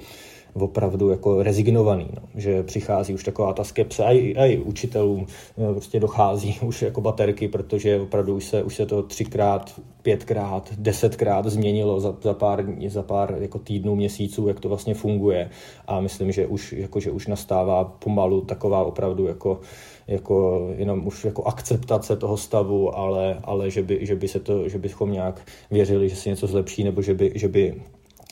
opravdu 0.54 1.08
jako 1.10 1.42
rezignovaný, 1.42 2.08
no. 2.14 2.22
že 2.34 2.62
přichází 2.62 3.14
už 3.14 3.24
taková 3.24 3.52
ta 3.52 3.64
skepse, 3.64 4.04
a 4.04 4.10
i, 4.10 4.36
a 4.36 4.44
i 4.44 4.58
učitelům 4.58 5.26
no, 5.58 5.72
prostě 5.72 6.00
dochází 6.00 6.58
už 6.62 6.82
jako 6.82 7.00
baterky, 7.00 7.48
protože 7.48 8.00
opravdu 8.00 8.36
už 8.36 8.44
se, 8.44 8.62
už 8.62 8.76
se 8.76 8.86
to 8.86 9.02
třikrát, 9.02 9.80
pětkrát, 10.02 10.72
desetkrát 10.78 11.46
změnilo 11.46 12.00
za, 12.00 12.16
za 12.22 12.34
pár, 12.34 12.64
za 12.88 13.02
pár 13.02 13.36
jako 13.40 13.58
týdnů, 13.58 13.96
měsíců, 13.96 14.48
jak 14.48 14.60
to 14.60 14.68
vlastně 14.68 14.94
funguje 14.94 15.50
a 15.86 16.00
myslím, 16.00 16.32
že 16.32 16.46
už, 16.46 16.72
jako, 16.72 17.00
že 17.00 17.10
už 17.10 17.26
nastává 17.26 17.84
pomalu 17.84 18.40
taková 18.40 18.84
opravdu 18.84 19.26
jako 19.26 19.60
jako 20.08 20.68
jenom 20.76 21.06
už 21.06 21.24
jako 21.24 21.44
akceptace 21.44 22.16
toho 22.16 22.36
stavu, 22.36 22.96
ale, 22.96 23.40
ale 23.44 23.70
že, 23.70 23.82
by, 23.82 24.06
že, 24.06 24.16
by 24.16 24.28
se 24.28 24.40
to, 24.40 24.68
že 24.68 24.78
bychom 24.78 25.12
nějak 25.12 25.40
věřili, 25.70 26.08
že 26.08 26.16
se 26.16 26.28
něco 26.28 26.46
zlepší, 26.46 26.84
nebo 26.84 27.02
že 27.02 27.14
by, 27.14 27.32
že 27.34 27.48
by 27.48 27.74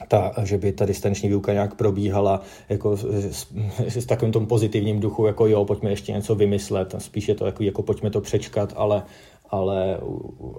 ta, 0.09 0.33
že 0.45 0.59
by 0.59 0.73
ta 0.73 0.87
distanční 0.87 1.29
výuka 1.29 1.53
nějak 1.53 1.75
probíhala 1.75 2.43
jako 2.69 2.97
s, 2.97 3.53
s, 3.89 4.07
takovým 4.07 4.33
tom 4.33 4.47
pozitivním 4.47 5.01
duchu, 5.01 5.27
jako 5.27 5.47
jo, 5.47 5.65
pojďme 5.65 5.91
ještě 5.91 6.13
něco 6.13 6.35
vymyslet, 6.35 6.95
spíše 6.99 7.35
to 7.35 7.47
jako, 7.47 7.63
jako 7.63 7.83
pojďme 7.83 8.11
to 8.11 8.21
přečkat, 8.21 8.73
ale, 8.77 9.03
ale, 9.51 10.01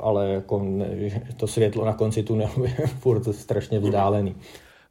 ale 0.02 0.30
jako 0.30 0.60
ne, 0.64 0.88
to 1.38 1.48
světlo 1.48 1.86
na 1.86 1.94
konci 1.94 2.24
tunelu 2.24 2.66
je 2.66 2.88
furt 3.00 3.36
strašně 3.36 3.80
vzdálený. 3.80 4.36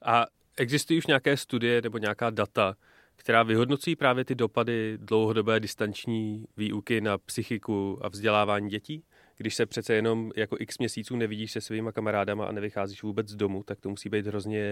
A 0.05 0.27
existují 0.57 0.99
už 0.99 1.07
nějaké 1.07 1.37
studie 1.37 1.83
nebo 1.83 1.99
nějaká 1.99 2.31
data, 2.31 2.75
která 3.17 3.43
vyhodnocují 3.43 3.97
právě 3.97 4.25
ty 4.25 4.35
dopady 4.35 4.99
dlouhodobé 4.99 5.61
distanční 5.61 6.45
výuky 6.57 7.01
na 7.01 7.19
psychiku 7.19 7.99
a 8.03 8.09
vzdělávání 8.09 8.69
dětí? 8.69 9.03
Když 9.40 9.55
se 9.55 9.66
přece 9.66 9.94
jenom 9.94 10.31
jako 10.37 10.57
x 10.61 10.79
měsíců 10.79 11.16
nevidíš 11.16 11.53
se 11.53 11.61
svýma 11.61 11.92
kamarádama 11.92 12.44
a 12.44 12.53
nevycházíš 12.53 13.03
vůbec 13.03 13.29
z 13.29 13.37
domu, 13.37 13.62
tak 13.62 13.81
to 13.81 13.88
musí 13.88 14.09
být 14.09 14.26
hrozně 14.26 14.62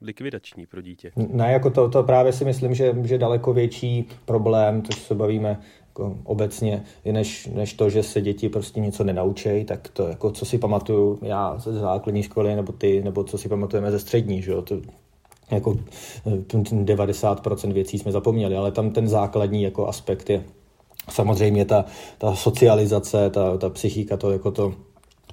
likvidační 0.00 0.66
pro 0.66 0.80
dítě. 0.82 1.12
Ne, 1.16 1.52
jako 1.52 1.70
to, 1.70 1.88
to 1.88 2.02
právě 2.02 2.32
si 2.32 2.44
myslím, 2.44 2.74
že, 2.74 2.94
že 3.04 3.18
daleko 3.18 3.52
větší 3.52 4.08
problém, 4.24 4.82
to 4.82 4.92
se 4.92 5.14
bavíme 5.14 5.60
jako 5.88 6.18
obecně, 6.24 6.82
než, 7.12 7.46
než 7.46 7.72
to, 7.72 7.90
že 7.90 8.02
se 8.02 8.20
děti 8.20 8.48
prostě 8.48 8.80
něco 8.80 9.04
nenaučejí, 9.04 9.64
tak 9.64 9.88
to, 9.88 10.08
jako 10.08 10.30
co 10.30 10.44
si 10.44 10.58
pamatuju 10.58 11.18
já 11.22 11.58
ze 11.58 11.72
základní 11.72 12.22
školy, 12.22 12.56
nebo 12.56 12.72
ty, 12.72 13.02
nebo 13.02 13.24
co 13.24 13.38
si 13.38 13.48
pamatujeme 13.48 13.90
ze 13.90 13.98
střední, 13.98 14.42
že 14.42 14.50
jo, 14.50 14.62
to, 14.62 14.80
jako 15.50 15.78
90% 16.26 17.72
věcí 17.72 17.98
jsme 17.98 18.12
zapomněli, 18.12 18.56
ale 18.56 18.72
tam 18.72 18.90
ten 18.90 19.08
základní 19.08 19.62
jako 19.62 19.88
aspekt 19.88 20.30
je 20.30 20.44
Samozřejmě 21.10 21.64
ta, 21.64 21.84
ta 22.18 22.34
socializace, 22.34 23.30
ta, 23.30 23.56
ta 23.56 23.70
psychika, 23.70 24.16
to 24.16 24.30
jako 24.30 24.50
to, 24.50 24.74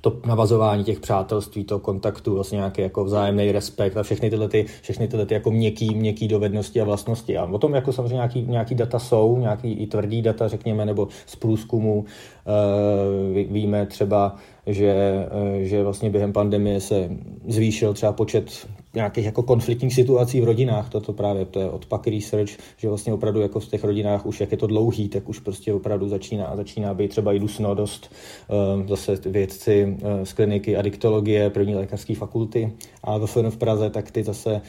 to 0.01 0.19
navazování 0.25 0.83
těch 0.83 0.99
přátelství, 0.99 1.63
to 1.63 1.79
kontaktu, 1.79 2.33
vlastně 2.33 2.55
nějaký 2.55 2.81
jako 2.81 3.05
vzájemný 3.05 3.51
respekt 3.51 3.97
a 3.97 4.03
všechny 4.03 4.29
tyhle, 4.29 4.49
ty, 4.49 4.65
všechny 4.81 5.07
tyhle 5.07 5.25
ty 5.25 5.33
jako 5.33 5.51
měkký, 5.51 5.95
měkký 5.95 6.27
dovednosti 6.27 6.81
a 6.81 6.83
vlastnosti. 6.83 7.37
A 7.37 7.45
o 7.45 7.57
tom 7.57 7.73
jako 7.73 7.93
samozřejmě 7.93 8.13
nějaký, 8.13 8.41
nějaký 8.41 8.75
data 8.75 8.99
jsou, 8.99 9.37
nějaký 9.37 9.73
i 9.73 9.87
tvrdý 9.87 10.21
data, 10.21 10.47
řekněme, 10.47 10.85
nebo 10.85 11.07
z 11.25 11.35
průzkumu 11.35 12.05
e, 12.45 13.43
víme 13.43 13.85
třeba, 13.85 14.35
že, 14.67 14.91
e, 15.31 15.65
že 15.65 15.83
vlastně 15.83 16.09
během 16.09 16.33
pandemie 16.33 16.81
se 16.81 17.09
zvýšil 17.47 17.93
třeba 17.93 18.13
počet 18.13 18.67
nějakých 18.95 19.25
jako 19.25 19.43
konfliktních 19.43 19.93
situací 19.93 20.41
v 20.41 20.43
rodinách, 20.43 20.89
toto 20.89 21.13
právě, 21.13 21.45
to 21.45 21.59
je 21.59 21.69
od 21.69 21.85
Pack 21.85 22.07
Research, 22.07 22.51
že 22.77 22.87
vlastně 22.87 23.13
opravdu 23.13 23.41
jako 23.41 23.59
v 23.59 23.67
těch 23.67 23.83
rodinách 23.83 24.25
už 24.25 24.41
jak 24.41 24.51
je 24.51 24.57
to 24.57 24.67
dlouhý, 24.67 25.09
tak 25.09 25.29
už 25.29 25.39
prostě 25.39 25.73
opravdu 25.73 26.09
začíná, 26.09 26.55
začíná 26.55 26.93
být 26.93 27.07
třeba 27.07 27.33
i 27.33 27.39
dusno 27.39 27.75
dost 27.75 28.11
uh, 28.47 28.87
zase 28.87 29.15
vědci 29.25 29.85
uh, 29.85 30.23
z 30.23 30.33
kliniky 30.33 30.77
adiktologie, 30.77 31.49
první 31.49 31.75
lékařské 31.75 32.15
fakulty 32.15 32.73
a 33.03 33.17
v 33.49 33.57
Praze, 33.57 33.89
tak 33.89 34.11
ty 34.11 34.23
zase 34.23 34.61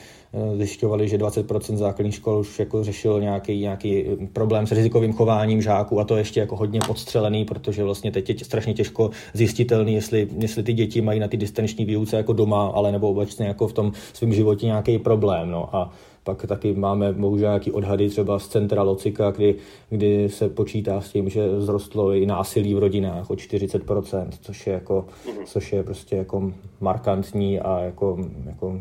zjišťovali, 0.57 1.09
že 1.09 1.18
20% 1.18 1.77
základních 1.77 2.14
škol 2.14 2.38
už 2.38 2.59
jako 2.59 2.85
řešilo 2.85 3.20
nějaký, 3.20 3.61
nějaký 3.61 4.05
problém 4.33 4.66
s 4.66 4.73
rizikovým 4.73 5.12
chováním 5.12 5.62
žáků 5.62 6.01
a 6.01 6.05
to 6.05 6.16
ještě 6.16 6.40
jako 6.40 6.57
hodně 6.57 6.81
podstřelený, 6.87 7.44
protože 7.44 7.85
vlastně 7.85 8.12
teď 8.12 8.29
je 8.29 8.44
strašně 8.44 8.75
těžko 8.75 9.11
zjistitelný, 9.35 9.94
jestli, 9.94 10.29
jestli 10.38 10.62
ty 10.62 10.73
děti 10.73 11.01
mají 11.01 11.20
na 11.20 11.29
ty 11.29 11.37
distanční 11.37 11.85
výuce 11.85 12.16
jako 12.16 12.33
doma, 12.33 12.66
ale 12.66 12.92
nebo 12.92 13.11
obecně 13.11 13.47
jako 13.47 13.68
v 13.68 13.73
tom 13.73 13.92
svém 14.12 14.33
životě 14.33 14.66
nějaký 14.66 14.99
problém. 14.99 15.51
No. 15.51 15.77
A 15.77 15.92
pak 16.25 16.47
taky 16.47 16.75
máme 16.75 17.12
bohužel 17.12 17.49
nějaký 17.49 17.73
odhady 17.73 18.09
třeba 18.09 18.38
z 18.38 18.49
centra 18.49 18.83
Locika, 18.83 19.31
kdy, 19.31 19.55
kdy 19.90 20.29
se 20.29 20.49
počítá 20.49 21.01
s 21.01 21.11
tím, 21.11 21.29
že 21.29 21.61
zrostlo 21.61 22.12
i 22.12 22.27
násilí 22.27 22.75
v 22.75 22.79
rodinách 22.79 23.31
o 23.31 23.35
40%, 23.35 24.27
což 24.40 24.66
je, 24.66 24.73
jako, 24.73 25.05
mhm. 25.27 25.47
což 25.47 25.73
je 25.73 25.83
prostě 25.83 26.16
jako 26.16 26.53
markantní 26.81 27.61
a 27.61 27.81
jako, 27.81 28.18
jako 28.47 28.81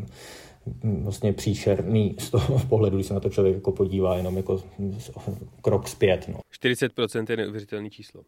vlastně 1.02 1.32
příšerný 1.32 2.16
z 2.18 2.30
toho 2.30 2.58
pohledu, 2.68 2.96
když 2.96 3.06
se 3.06 3.14
na 3.14 3.20
to 3.20 3.28
člověk 3.28 3.54
jako 3.54 3.72
podívá 3.72 4.16
jenom 4.16 4.36
jako 4.36 4.62
krok 5.62 5.88
zpět. 5.88 6.28
No. 6.28 6.40
40% 6.62 7.26
je 7.30 7.36
neuvěřitelné 7.36 7.90
číslo. 7.90 8.22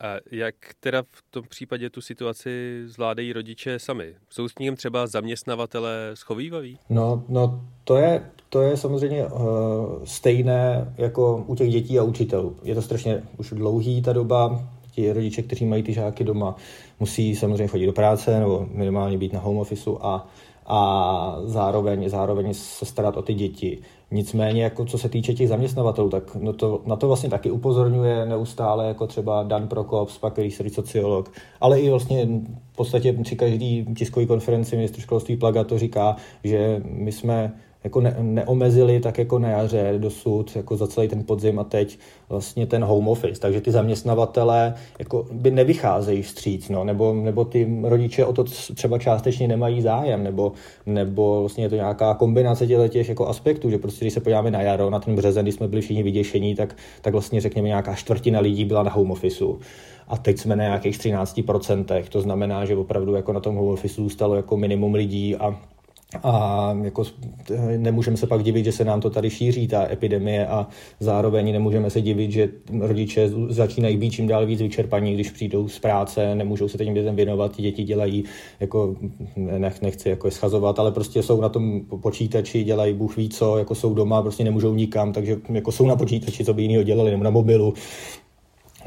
A 0.00 0.16
jak 0.32 0.54
teda 0.80 1.02
v 1.02 1.22
tom 1.30 1.44
případě 1.48 1.90
tu 1.90 2.00
situaci 2.00 2.82
zvládají 2.86 3.32
rodiče 3.32 3.78
sami? 3.78 4.14
Jsou 4.30 4.48
s 4.48 4.58
ním 4.58 4.76
třeba 4.76 5.06
zaměstnavatele 5.06 6.10
schovývaví? 6.14 6.78
No, 6.90 7.24
no 7.28 7.64
to, 7.84 7.96
je, 7.96 8.30
to 8.48 8.62
je 8.62 8.76
samozřejmě 8.76 9.26
uh, 9.26 9.40
stejné 10.04 10.94
jako 10.98 11.44
u 11.46 11.54
těch 11.54 11.70
dětí 11.70 11.98
a 11.98 12.02
učitelů. 12.02 12.56
Je 12.62 12.74
to 12.74 12.82
strašně 12.82 13.22
už 13.38 13.50
dlouhý 13.50 14.02
ta 14.02 14.12
doba, 14.12 14.68
ti 14.90 15.12
rodiče, 15.12 15.42
kteří 15.42 15.64
mají 15.64 15.82
ty 15.82 15.92
žáky 15.92 16.24
doma, 16.24 16.56
musí 17.00 17.36
samozřejmě 17.36 17.66
chodit 17.66 17.86
do 17.86 17.92
práce 17.92 18.40
nebo 18.40 18.66
minimálně 18.72 19.18
být 19.18 19.32
na 19.32 19.40
home 19.40 19.58
officeu 19.58 19.98
a 20.00 20.28
a 20.66 21.36
zároveň, 21.44 22.08
zároveň 22.08 22.54
se 22.54 22.84
starat 22.84 23.16
o 23.16 23.22
ty 23.22 23.34
děti. 23.34 23.78
Nicméně, 24.10 24.62
jako 24.64 24.84
co 24.84 24.98
se 24.98 25.08
týče 25.08 25.34
těch 25.34 25.48
zaměstnavatelů, 25.48 26.10
tak 26.10 26.34
no 26.34 26.52
to, 26.52 26.82
na 26.86 26.96
to 26.96 27.06
vlastně 27.06 27.30
taky 27.30 27.50
upozorňuje 27.50 28.26
neustále 28.26 28.88
jako 28.88 29.06
třeba 29.06 29.42
Dan 29.42 29.68
Prokop, 29.68 30.10
pak 30.20 30.38
research 30.38 30.74
sociolog, 30.74 31.32
ale 31.60 31.80
i 31.80 31.90
vlastně 31.90 32.26
v 32.72 32.76
podstatě 32.76 33.12
při 33.12 33.36
každý 33.36 33.86
tiskové 33.96 34.26
konferenci 34.26 34.76
ministr 34.76 35.00
školství 35.00 35.36
Plaga 35.36 35.64
to 35.64 35.78
říká, 35.78 36.16
že 36.44 36.82
my 36.84 37.12
jsme 37.12 37.52
jako 37.84 38.00
ne, 38.00 38.16
neomezili 38.20 39.00
tak 39.00 39.18
jako 39.18 39.38
na 39.38 39.48
jaře 39.48 39.94
dosud, 39.98 40.56
jako 40.56 40.76
za 40.76 40.86
celý 40.86 41.08
ten 41.08 41.24
podzim 41.24 41.58
a 41.58 41.64
teď 41.64 41.98
vlastně 42.28 42.66
ten 42.66 42.84
home 42.84 43.08
office. 43.08 43.40
Takže 43.40 43.60
ty 43.60 43.70
zaměstnavatele 43.70 44.74
jako 44.98 45.26
by 45.32 45.50
nevycházejí 45.50 46.22
vstříc, 46.22 46.68
no, 46.68 46.84
nebo, 46.84 47.14
nebo 47.14 47.44
ty 47.44 47.80
rodiče 47.82 48.24
o 48.24 48.32
to 48.32 48.44
třeba 48.74 48.98
částečně 48.98 49.48
nemají 49.48 49.82
zájem, 49.82 50.24
nebo, 50.24 50.52
nebo 50.86 51.40
vlastně 51.40 51.64
je 51.64 51.68
to 51.68 51.74
nějaká 51.74 52.14
kombinace 52.14 52.66
těch 52.66 53.08
jako 53.08 53.28
aspektů, 53.28 53.70
že 53.70 53.78
prostě 53.78 54.04
když 54.04 54.14
se 54.14 54.20
podíváme 54.20 54.50
na 54.50 54.62
jaro, 54.62 54.90
na 54.90 55.00
ten 55.00 55.16
březen, 55.16 55.44
kdy 55.44 55.52
jsme 55.52 55.68
byli 55.68 55.82
všichni 55.82 56.02
vyděšení, 56.02 56.54
tak, 56.54 56.76
tak 57.02 57.12
vlastně 57.12 57.40
řekněme 57.40 57.68
nějaká 57.68 57.94
čtvrtina 57.94 58.40
lidí 58.40 58.64
byla 58.64 58.82
na 58.82 58.90
home 58.90 59.10
officeu 59.10 59.58
a 60.08 60.16
teď 60.16 60.38
jsme 60.38 60.56
na 60.56 60.64
nějakých 60.64 60.98
13%, 60.98 62.04
to 62.08 62.20
znamená, 62.20 62.64
že 62.64 62.76
opravdu 62.76 63.14
jako 63.14 63.32
na 63.32 63.40
tom 63.40 63.56
home 63.56 63.72
office 63.72 63.94
zůstalo 63.94 64.34
jako 64.34 64.56
minimum 64.56 64.94
lidí 64.94 65.36
a 65.36 65.56
a 66.22 66.76
jako 66.82 67.04
nemůžeme 67.76 68.16
se 68.16 68.26
pak 68.26 68.42
divit, 68.42 68.64
že 68.64 68.72
se 68.72 68.84
nám 68.84 69.00
to 69.00 69.10
tady 69.10 69.30
šíří, 69.30 69.68
ta 69.68 69.92
epidemie 69.92 70.46
a 70.46 70.66
zároveň 71.00 71.52
nemůžeme 71.52 71.90
se 71.90 72.00
divit, 72.00 72.30
že 72.30 72.48
rodiče 72.80 73.30
začínají 73.48 73.96
být 73.96 74.10
čím 74.10 74.26
dál 74.26 74.46
víc 74.46 74.60
vyčerpaní, 74.60 75.14
když 75.14 75.30
přijdou 75.30 75.68
z 75.68 75.78
práce, 75.78 76.34
nemůžou 76.34 76.68
se 76.68 76.78
těm 76.78 76.94
dětem 76.94 77.16
věnovat, 77.16 77.56
děti 77.56 77.82
dělají, 77.82 78.24
jako 78.60 78.96
nech, 79.36 79.82
nechci 79.82 80.08
jako 80.08 80.26
je 80.26 80.30
schazovat, 80.30 80.78
ale 80.78 80.92
prostě 80.92 81.22
jsou 81.22 81.40
na 81.40 81.48
tom 81.48 81.80
počítači, 81.80 82.64
dělají 82.64 82.94
Bůh 82.94 83.16
ví 83.16 83.28
co, 83.28 83.58
jako 83.58 83.74
jsou 83.74 83.94
doma, 83.94 84.22
prostě 84.22 84.44
nemůžou 84.44 84.74
nikam, 84.74 85.12
takže 85.12 85.36
jako 85.48 85.72
jsou 85.72 85.86
na 85.86 85.96
počítači, 85.96 86.44
co 86.44 86.54
by 86.54 86.62
jiného 86.62 86.82
dělali, 86.82 87.10
nebo 87.10 87.24
na 87.24 87.30
mobilu, 87.30 87.74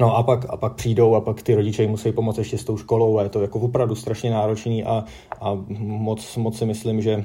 No 0.00 0.16
a 0.16 0.22
pak, 0.22 0.46
a 0.48 0.56
pak 0.56 0.74
přijdou 0.74 1.14
a 1.14 1.20
pak 1.20 1.42
ty 1.42 1.54
rodiče 1.54 1.82
jim 1.82 1.90
musí 1.90 2.12
pomoct 2.12 2.38
ještě 2.38 2.58
s 2.58 2.64
tou 2.64 2.76
školou 2.76 3.18
a 3.18 3.22
je 3.22 3.28
to 3.28 3.42
jako 3.42 3.60
opravdu 3.60 3.94
strašně 3.94 4.30
náročný 4.30 4.84
a, 4.84 5.04
a 5.40 5.64
moc, 5.78 6.36
moc 6.36 6.58
si 6.58 6.66
myslím, 6.66 7.02
že, 7.02 7.24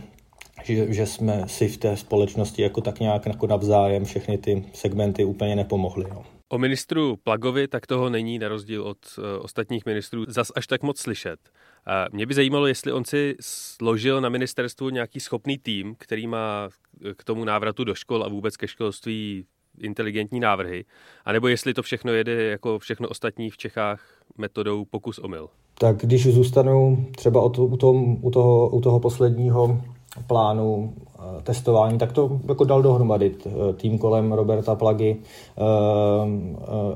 že, 0.64 0.94
že 0.94 1.06
jsme 1.06 1.44
si 1.48 1.68
v 1.68 1.78
té 1.78 1.98
společnosti 1.98 2.62
jako 2.62 2.82
tak 2.82 3.00
nějak 3.00 3.26
jako 3.26 3.48
navzájem 3.48 4.06
všechny 4.06 4.38
ty 4.38 4.66
segmenty 4.74 5.26
úplně 5.26 5.56
nepomohli. 5.56 6.06
No. 6.10 6.24
O 6.52 6.58
ministru 6.58 7.18
Plagovi 7.24 7.68
tak 7.68 7.88
toho 7.88 8.10
není 8.10 8.40
na 8.40 8.48
rozdíl 8.48 8.84
od 8.84 8.98
uh, 9.18 9.24
ostatních 9.40 9.86
ministrů 9.86 10.26
zas 10.28 10.52
až 10.56 10.68
tak 10.68 10.84
moc 10.84 11.00
slyšet. 11.00 11.40
Uh, 11.88 12.16
mě 12.16 12.26
by 12.26 12.34
zajímalo, 12.34 12.68
jestli 12.68 12.92
on 12.92 13.06
si 13.06 13.36
složil 13.42 14.22
na 14.22 14.30
ministerstvu 14.30 14.90
nějaký 14.90 15.20
schopný 15.20 15.58
tým, 15.58 15.96
který 16.00 16.28
má 16.28 16.70
k 17.18 17.24
tomu 17.24 17.46
návratu 17.46 17.84
do 17.84 17.96
škol 17.96 18.24
a 18.24 18.30
vůbec 18.30 18.58
ke 18.58 18.68
školství 18.68 19.46
inteligentní 19.80 20.40
návrhy, 20.40 20.86
anebo 21.26 21.48
jestli 21.48 21.74
to 21.74 21.84
všechno 21.84 22.12
jede 22.12 22.44
jako 22.44 22.80
všechno 22.80 23.08
ostatní 23.08 23.50
v 23.50 23.58
Čechách 23.58 24.02
metodou 24.38 24.86
pokus 24.86 25.20
omyl. 25.20 25.50
Tak 25.80 25.98
když 25.98 26.28
zůstanu 26.28 27.06
třeba 27.16 27.44
u, 27.44 27.78
tom, 27.78 28.18
u, 28.22 28.32
toho, 28.32 28.70
u 28.70 28.82
toho 28.82 29.00
posledního 29.00 29.82
plánu 30.28 30.94
Eh, 31.22 31.42
testování, 31.44 31.98
tak 31.98 32.12
to 32.12 32.40
jako 32.48 32.64
dal 32.64 32.82
dohromady 32.82 33.36
eh, 33.46 33.74
tým 33.74 33.98
kolem 33.98 34.32
Roberta 34.32 34.76
Plagy, 34.76 35.16
eh, 35.16 35.62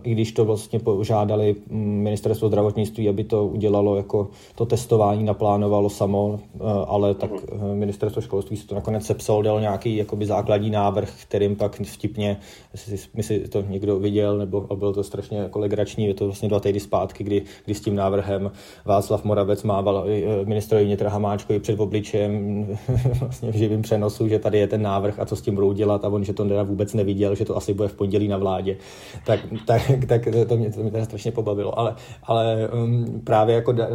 i 0.04 0.12
když 0.12 0.32
to 0.32 0.46
vlastně 0.46 0.80
požádali 0.80 1.56
mm, 1.70 2.02
ministerstvo 2.04 2.48
zdravotnictví, 2.48 3.10
aby 3.10 3.24
to 3.24 3.48
udělalo 3.48 3.96
jako 3.96 4.28
to 4.56 4.66
testování 4.66 5.24
naplánovalo 5.24 5.90
samo, 5.90 6.40
ale 6.88 7.14
tak 7.14 7.32
mhm. 7.32 7.78
ministerstvo 7.78 8.22
školství 8.22 8.58
si 8.58 8.68
to 8.68 8.76
nakonec 8.76 9.06
sepsal, 9.06 9.44
dal 9.44 9.62
nějaký 9.62 9.96
jakoby 9.96 10.26
základní 10.26 10.70
návrh, 10.70 11.10
kterým 11.22 11.56
pak 11.56 11.82
vtipně, 11.82 12.38
jestli 12.74 12.98
si 13.22 13.40
to 13.40 13.62
někdo 13.62 14.00
viděl, 14.00 14.38
nebo 14.38 14.62
byl 14.62 14.94
to 14.94 15.04
strašně 15.04 15.38
jako 15.38 15.60
legrační, 15.60 16.06
je 16.06 16.14
to 16.14 16.26
vlastně 16.26 16.50
dva 16.50 16.60
týdny 16.60 16.80
zpátky, 16.80 17.24
kdy, 17.24 17.42
kdy 17.66 17.76
s 17.76 17.82
tím 17.82 17.96
návrhem 17.96 18.52
Václav 18.86 19.24
Moravec 19.24 19.64
mával 19.64 20.06
ministrovi 20.44 20.86
vnitra 20.86 21.10
Hamáčkovi 21.10 21.60
před 21.60 21.80
obličejem 21.80 22.66
vlastně 23.20 23.52
v 23.52 23.56
živým 23.56 23.82
přenosu 23.82 24.28
že 24.28 24.40
tady 24.40 24.60
je 24.60 24.68
ten 24.68 24.82
návrh 24.82 25.20
a 25.20 25.26
co 25.26 25.36
s 25.36 25.42
tím 25.42 25.56
budou 25.56 25.74
dělat 25.74 26.06
a 26.06 26.10
on, 26.10 26.24
že 26.24 26.34
to 26.34 26.46
teda 26.46 26.64
vůbec 26.64 26.94
neviděl, 26.94 27.36
že 27.36 27.46
to 27.46 27.58
asi 27.58 27.74
bude 27.74 27.88
v 27.88 27.96
pondělí 27.96 28.28
na 28.28 28.38
vládě. 28.38 28.78
Tak, 29.26 29.40
tak, 29.68 29.82
tak 30.08 30.28
to, 30.48 30.58
mě, 30.58 30.72
to 30.72 30.82
mě 30.82 30.92
teda 30.92 31.06
strašně 31.06 31.32
pobavilo. 31.32 31.80
Ale, 31.80 31.96
ale 32.24 32.70
um, 32.70 33.22
právě 33.24 33.56
jako 33.56 33.72
da, 33.72 33.88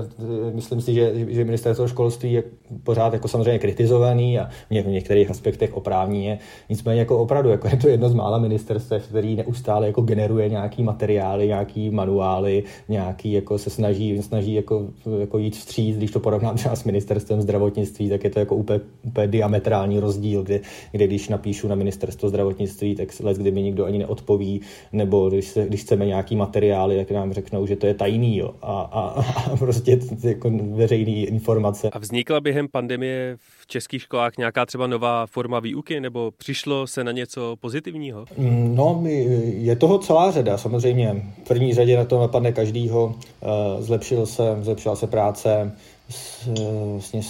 myslím 0.55 0.81
si, 0.81 0.95
že, 0.95 1.13
že 1.29 1.45
ministerstvo 1.45 1.89
školství 1.89 2.33
je 2.33 2.43
pořád 2.83 3.13
jako 3.13 3.29
samozřejmě 3.29 3.59
kritizovaný 3.59 4.39
a 4.39 4.49
v 4.71 4.87
některých 4.87 5.31
aspektech 5.31 5.75
oprávněně. 5.75 6.39
Nicméně 6.69 7.01
jako 7.01 7.19
opravdu 7.19 7.51
jako 7.51 7.69
je 7.69 7.77
to 7.77 7.89
jedno 7.89 8.09
z 8.09 8.15
mála 8.15 8.39
ministerstev, 8.39 9.09
který 9.09 9.37
neustále 9.37 9.87
jako 9.87 10.03
generuje 10.03 10.49
nějaký 10.49 10.83
materiály, 10.83 11.47
nějaký 11.47 11.91
manuály, 11.91 12.65
nějaký 12.89 13.33
jako 13.33 13.59
se 13.59 13.71
snaží, 13.71 14.23
snaží 14.23 14.55
jako, 14.55 14.87
jako 15.19 15.39
jít 15.39 15.57
vstříc, 15.57 15.97
když 15.97 16.11
to 16.11 16.21
porovnám 16.21 16.57
třeba 16.57 16.77
s 16.77 16.85
ministerstvem 16.85 17.43
zdravotnictví, 17.43 18.09
tak 18.09 18.25
je 18.25 18.31
to 18.31 18.39
jako 18.39 18.57
úplně, 18.57 18.81
úplně 19.09 19.27
diametrální 19.27 20.01
rozdíl, 20.01 20.43
kde, 20.43 20.61
kde 20.93 21.07
když 21.07 21.29
napíšu 21.29 21.69
na 21.69 21.75
ministerstvo 21.75 22.29
zdravotnictví, 22.29 22.95
tak 22.95 23.09
let, 23.21 23.37
kdyby 23.37 23.63
nikdo 23.63 23.85
ani 23.85 23.99
neodpoví, 23.99 24.61
nebo 24.93 25.29
když, 25.29 25.45
se, 25.45 25.67
když 25.67 25.81
chceme 25.81 26.07
nějaký 26.07 26.37
materiály, 26.37 26.97
tak 26.97 27.11
nám 27.11 27.33
řeknou, 27.33 27.67
že 27.67 27.77
to 27.77 27.87
je 27.87 27.95
tajný 27.95 28.37
jo, 28.37 28.55
a, 28.63 28.81
a, 28.81 29.25
a 29.53 29.57
prostě 29.57 29.99
jako 30.23 30.51
veřejný 30.75 31.25
informace. 31.25 31.91
A 31.91 31.99
vznikla 31.99 32.41
během 32.41 32.69
pandemie 32.69 33.37
v 33.61 33.67
českých 33.67 34.03
školách 34.03 34.39
nějaká 34.39 34.67
třeba 34.67 34.87
nová 34.87 35.27
forma 35.27 35.61
výuky, 35.61 36.01
nebo 36.01 36.31
přišlo 36.39 36.87
se 36.87 37.05
na 37.05 37.13
něco 37.13 37.57
pozitivního? 37.61 38.25
Mm, 38.37 38.75
no, 38.77 39.03
je 39.45 39.77
toho 39.77 39.99
celá 39.99 40.31
řada. 40.31 40.59
Samozřejmě 40.59 41.23
v 41.45 41.49
první 41.49 41.75
řadě 41.75 41.97
na 41.97 42.05
to 42.05 42.21
napadne 42.21 42.53
každýho. 42.53 43.15
Eh, 43.43 43.83
zlepšil 43.83 44.27
se, 44.27 44.43
zlepšila 44.61 44.97
se 44.97 45.07
práce 45.07 45.73
s, 46.11 46.49
vlastně 46.93 47.23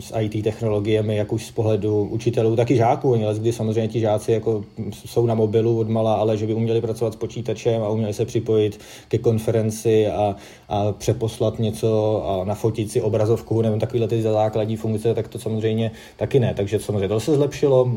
s 0.00 0.18
IT 0.20 0.44
technologiemi, 0.44 1.16
jak 1.16 1.32
už 1.32 1.46
z 1.46 1.50
pohledu 1.50 2.04
učitelů, 2.04 2.56
tak 2.56 2.70
i 2.70 2.76
žáků. 2.76 3.12
Oni 3.12 3.24
kdy 3.38 3.52
samozřejmě 3.52 3.88
ti 3.88 4.00
žáci 4.00 4.32
jako 4.32 4.64
jsou 4.92 5.26
na 5.26 5.34
mobilu 5.34 5.78
od 5.78 5.88
mala, 5.88 6.14
ale 6.14 6.36
že 6.36 6.46
by 6.46 6.54
uměli 6.54 6.80
pracovat 6.80 7.12
s 7.12 7.16
počítačem 7.16 7.82
a 7.82 7.88
uměli 7.88 8.14
se 8.14 8.24
připojit 8.24 8.80
ke 9.08 9.18
konferenci 9.18 10.06
a, 10.06 10.36
a 10.68 10.92
přeposlat 10.92 11.58
něco 11.58 12.22
a 12.26 12.44
nafotit 12.44 12.90
si 12.90 13.00
obrazovku 13.00 13.62
nebo 13.62 13.76
takovéhle 13.76 14.08
ty 14.08 14.22
základní 14.22 14.76
funkce, 14.76 15.14
tak 15.14 15.28
to 15.28 15.38
samozřejmě 15.38 15.90
taky 16.16 16.40
ne. 16.40 16.54
Takže 16.56 16.78
samozřejmě 16.78 17.08
to 17.08 17.20
se 17.20 17.34
zlepšilo. 17.34 17.92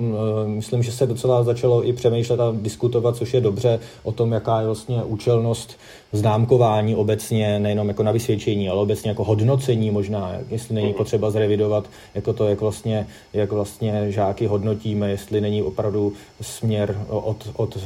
Myslím, 0.45 0.83
že 0.83 0.91
se 0.91 1.07
docela 1.07 1.43
začalo 1.43 1.87
i 1.87 1.93
přemýšlet 1.93 2.39
a 2.39 2.53
diskutovat, 2.61 3.15
což 3.15 3.33
je 3.33 3.41
dobře, 3.41 3.79
o 4.03 4.11
tom, 4.11 4.31
jaká 4.31 4.59
je 4.59 4.65
vlastně 4.65 5.03
účelnost 5.03 5.77
známkování 6.11 6.95
obecně, 6.95 7.59
nejenom 7.59 7.87
jako 7.87 8.03
na 8.03 8.11
vysvědčení, 8.11 8.69
ale 8.69 8.81
obecně 8.81 9.09
jako 9.09 9.23
hodnocení 9.23 9.91
možná, 9.91 10.35
jestli 10.49 10.75
není 10.75 10.93
potřeba 10.93 11.31
zrevidovat 11.31 11.89
jako 12.15 12.33
to, 12.33 12.47
jak 12.47 12.61
vlastně, 12.61 13.07
jak 13.33 13.51
vlastně 13.51 14.05
žáky 14.11 14.45
hodnotíme, 14.45 15.09
jestli 15.09 15.41
není 15.41 15.63
opravdu 15.63 16.13
směr 16.41 17.05
od, 17.09 17.49
od 17.55 17.77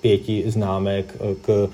pěti 0.00 0.44
známek 0.46 1.16
k 1.42 1.68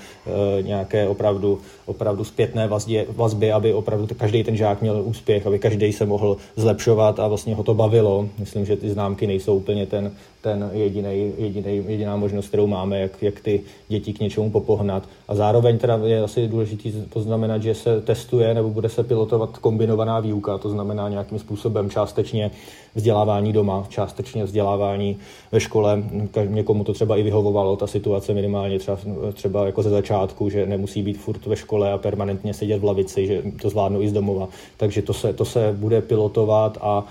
nějaké 0.60 1.08
opravdu, 1.08 1.58
opravdu 1.86 2.24
zpětné 2.24 2.68
vazbě, 2.68 3.06
vazby, 3.08 3.52
aby 3.52 3.74
opravdu 3.74 4.06
každý 4.16 4.44
ten 4.44 4.56
žák 4.56 4.80
měl 4.80 5.02
úspěch, 5.04 5.46
aby 5.46 5.58
každý 5.58 5.92
se 5.92 6.06
mohl 6.06 6.36
zlepšovat 6.56 7.20
a 7.20 7.28
vlastně 7.28 7.54
ho 7.54 7.62
to 7.62 7.74
bavilo. 7.74 8.28
Myslím, 8.38 8.66
že 8.66 8.76
ty 8.76 8.90
známky 8.90 9.26
nejsou 9.26 9.56
úplně 9.56 9.86
ten, 9.86 10.12
ten 10.40 10.70
jediný, 10.72 11.32
jediný, 11.38 11.82
jediná 11.86 12.16
možnost, 12.16 12.48
kterou 12.48 12.66
máme, 12.66 13.00
jak, 13.00 13.22
jak 13.22 13.40
ty 13.40 13.60
děti 13.88 14.12
k 14.12 14.20
něčemu 14.20 14.50
popohnat. 14.50 15.08
A 15.28 15.34
zároveň 15.34 15.78
teda 15.78 15.93
je 16.04 16.22
asi 16.22 16.48
důležité 16.48 16.88
poznamenat, 17.08 17.62
že 17.62 17.74
se 17.74 18.00
testuje 18.00 18.54
nebo 18.54 18.70
bude 18.70 18.88
se 18.88 19.04
pilotovat 19.04 19.58
kombinovaná 19.58 20.20
výuka, 20.20 20.58
to 20.58 20.70
znamená 20.70 21.08
nějakým 21.08 21.38
způsobem 21.38 21.90
částečně 21.90 22.50
vzdělávání 22.94 23.52
doma, 23.52 23.86
částečně 23.88 24.44
vzdělávání 24.44 25.16
ve 25.52 25.60
škole. 25.60 26.02
Někomu 26.48 26.84
to 26.84 26.92
třeba 26.92 27.16
i 27.16 27.22
vyhovovalo, 27.22 27.76
ta 27.76 27.86
situace 27.86 28.34
minimálně 28.34 28.78
třeba, 28.78 28.98
třeba 29.32 29.66
jako 29.66 29.82
ze 29.82 29.90
začátku, 29.90 30.50
že 30.50 30.66
nemusí 30.66 31.02
být 31.02 31.18
furt 31.18 31.46
ve 31.46 31.56
škole 31.56 31.92
a 31.92 31.98
permanentně 31.98 32.54
sedět 32.54 32.78
v 32.78 32.84
lavici, 32.84 33.26
že 33.26 33.42
to 33.62 33.70
zvládnou 33.70 34.02
i 34.02 34.08
z 34.08 34.12
domova. 34.12 34.48
Takže 34.76 35.02
to 35.02 35.12
se, 35.12 35.32
to 35.32 35.44
se 35.44 35.72
bude 35.78 36.00
pilotovat 36.00 36.78
a 36.80 37.06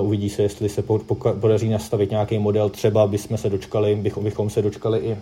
Uh, 0.00 0.06
uvidí 0.06 0.30
se, 0.30 0.42
jestli 0.42 0.68
se 0.68 0.82
podaří 1.40 1.68
nastavit 1.68 2.10
nějaký 2.10 2.38
model, 2.38 2.68
třeba 2.70 3.06
bychom 3.06 3.36
se 3.36 3.50
dočkali, 3.50 3.94
bychom 4.20 4.50
se 4.50 4.62
dočkali 4.62 4.98
i 4.98 5.16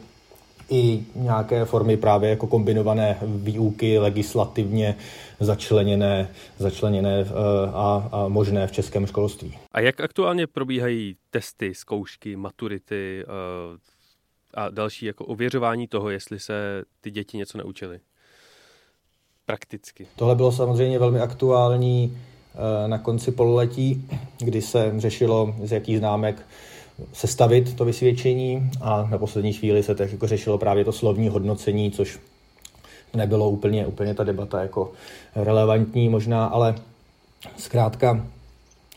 i 0.70 1.05
nějaké 1.14 1.64
formy 1.64 1.96
právě 1.96 2.31
jako 2.31 2.46
kombinované 2.46 3.18
výuky 3.22 3.98
legislativně 3.98 4.96
začleněné, 5.40 6.29
začleněné 6.59 7.20
uh, 7.20 7.29
a, 7.77 8.09
a 8.12 8.29
možné 8.29 8.66
v 8.66 8.72
českém 8.72 9.07
školství. 9.07 9.59
A 9.72 9.81
jak 9.81 10.00
aktuálně 10.00 10.46
probíhají 10.46 11.16
testy, 11.31 11.74
zkoušky, 11.74 12.37
maturity 12.37 13.24
uh, 13.27 13.79
a 14.55 14.70
další 14.70 15.07
jako 15.07 15.24
ověřování 15.24 15.88
toho, 15.88 16.11
jestli 16.11 16.40
se 16.40 16.83
ty 17.00 17.11
děti 17.11 17.37
něco 17.37 17.59
naučily? 17.59 18.00
Prakticky. 19.46 20.07
Tohle 20.16 20.35
bylo 20.35 20.53
samozřejmě 20.53 20.98
velmi 20.98 21.20
aktuální 21.20 22.16
Eh, 22.55 22.88
na 22.88 22.98
konci 22.98 23.33
pololetí, 23.33 24.09
kdy 24.38 24.62
se 24.62 24.92
řešilo, 24.96 25.55
z 25.62 25.72
jakých 25.72 25.98
známek 25.98 26.46
sestavit 27.12 27.74
to 27.74 27.85
vysvědčení 27.85 28.70
a 28.80 29.09
na 29.11 29.18
poslední 29.18 29.52
chvíli 29.52 29.83
se 29.83 29.94
tak 29.94 30.12
jako 30.12 30.26
řešilo 30.26 30.59
právě 30.59 30.85
to 30.85 30.92
slovní 30.92 31.28
hodnocení, 31.28 31.90
což 31.90 32.18
nebylo 33.14 33.50
úplně, 33.50 33.87
úplně 33.87 34.14
ta 34.14 34.24
debata 34.24 34.62
jako 34.62 34.92
relevantní 35.37 36.09
možná, 36.09 36.46
ale 36.46 36.74
zkrátka 37.57 38.26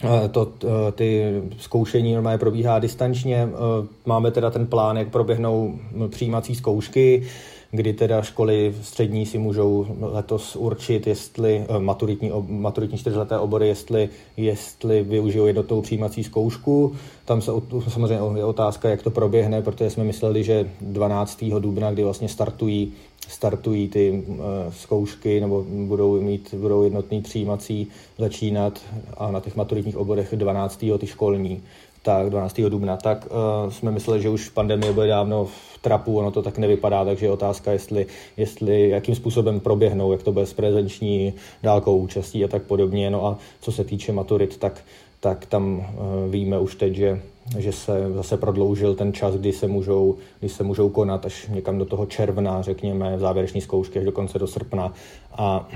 eh, 0.04 0.30
to, 0.30 0.52
eh, 0.64 0.92
ty 0.92 1.42
zkoušení 1.58 2.14
normálně 2.14 2.38
probíhá 2.38 2.80
distančně. 2.80 3.50
Máme 4.06 4.32
teda 4.32 4.50
ten 4.50 4.68
plán, 4.68 4.98
jak 4.98 5.10
proběhnou 5.10 5.80
přijímací 6.10 6.56
zkoušky 6.56 7.28
kdy 7.72 7.94
teda 7.94 8.22
školy 8.22 8.76
střední 8.82 9.26
si 9.26 9.38
můžou 9.38 9.86
letos 10.00 10.56
určit, 10.56 11.08
jestli 11.08 11.66
eh, 11.70 11.80
maturitní, 11.80 12.32
maturitní 12.48 12.98
čtyřleté 12.98 13.40
obory, 13.40 13.68
jestli, 13.68 14.10
jestli 14.38 15.04
využijou 15.04 15.46
jednotnou 15.46 15.82
přijímací 15.82 16.24
zkoušku. 16.24 16.96
Tam 17.26 17.42
se 17.42 17.52
samozřejmě 17.88 18.40
je 18.40 18.44
otázka, 18.44 18.90
jak 18.90 19.02
to 19.02 19.12
proběhne, 19.12 19.62
protože 19.62 19.90
jsme 19.90 20.04
mysleli, 20.04 20.44
že 20.44 20.70
12. 20.82 21.44
dubna, 21.60 21.92
kdy 21.92 22.04
vlastně 22.04 22.30
startují 22.30 22.94
startují 23.28 23.88
ty 23.88 24.24
uh, 24.28 24.38
zkoušky 24.70 25.42
nebo 25.42 25.66
budou 25.88 26.22
mít 26.22 26.54
budou 26.54 26.84
jednotný 26.84 27.22
přijímací 27.22 27.88
začínat 28.18 28.82
a 29.18 29.32
na 29.32 29.40
těch 29.40 29.56
maturitních 29.56 29.98
oborech 29.98 30.34
12. 30.36 30.86
ty 30.98 31.08
školní 31.08 31.64
tak 32.08 32.30
12. 32.30 32.62
dubna, 32.70 32.98
tak 32.98 33.28
uh, 33.28 33.72
jsme 33.72 33.92
mysleli, 33.92 34.22
že 34.22 34.30
už 34.30 34.50
pandemie 34.50 34.94
bude 34.94 35.08
dávno 35.08 35.46
v 35.46 35.78
trapu, 35.82 36.18
ono 36.18 36.32
to 36.32 36.42
tak 36.42 36.58
nevypadá, 36.58 37.06
takže 37.06 37.26
je 37.26 37.32
otázka, 37.32 37.72
jestli, 37.72 38.06
jestli 38.38 38.90
jakým 38.90 39.16
způsobem 39.16 39.60
proběhnou, 39.60 40.12
jak 40.12 40.24
to 40.24 40.32
bude 40.32 40.46
s 40.46 40.54
prezenční 40.54 41.34
dálkou 41.64 41.98
účastí 41.98 42.46
a 42.46 42.48
tak 42.48 42.64
podobně. 42.64 43.10
No 43.10 43.26
a 43.26 43.38
co 43.62 43.72
se 43.72 43.84
týče 43.84 44.12
maturit, 44.12 44.58
tak, 44.58 44.84
tak 45.20 45.46
tam 45.46 45.78
uh, 45.78 45.86
víme 46.32 46.60
už 46.60 46.76
teď, 46.76 46.96
že, 46.96 47.22
že 47.58 47.72
se 47.72 48.12
zase 48.16 48.38
prodloužil 48.38 48.96
ten 48.96 49.14
čas, 49.14 49.36
kdy 49.36 49.54
se 49.54 49.68
můžou, 49.68 50.16
kdy 50.40 50.50
se 50.50 50.64
můžou 50.64 50.90
konat 50.90 51.26
až 51.26 51.48
někam 51.48 51.78
do 51.78 51.86
toho 51.86 52.06
června, 52.06 52.62
řekněme, 52.62 53.20
závěreční 53.20 53.62
zkoušky 53.62 54.00
až 54.00 54.06
do 54.06 54.12
konce 54.12 54.40
do 54.40 54.48
srpna. 54.48 54.94
A 55.38 55.68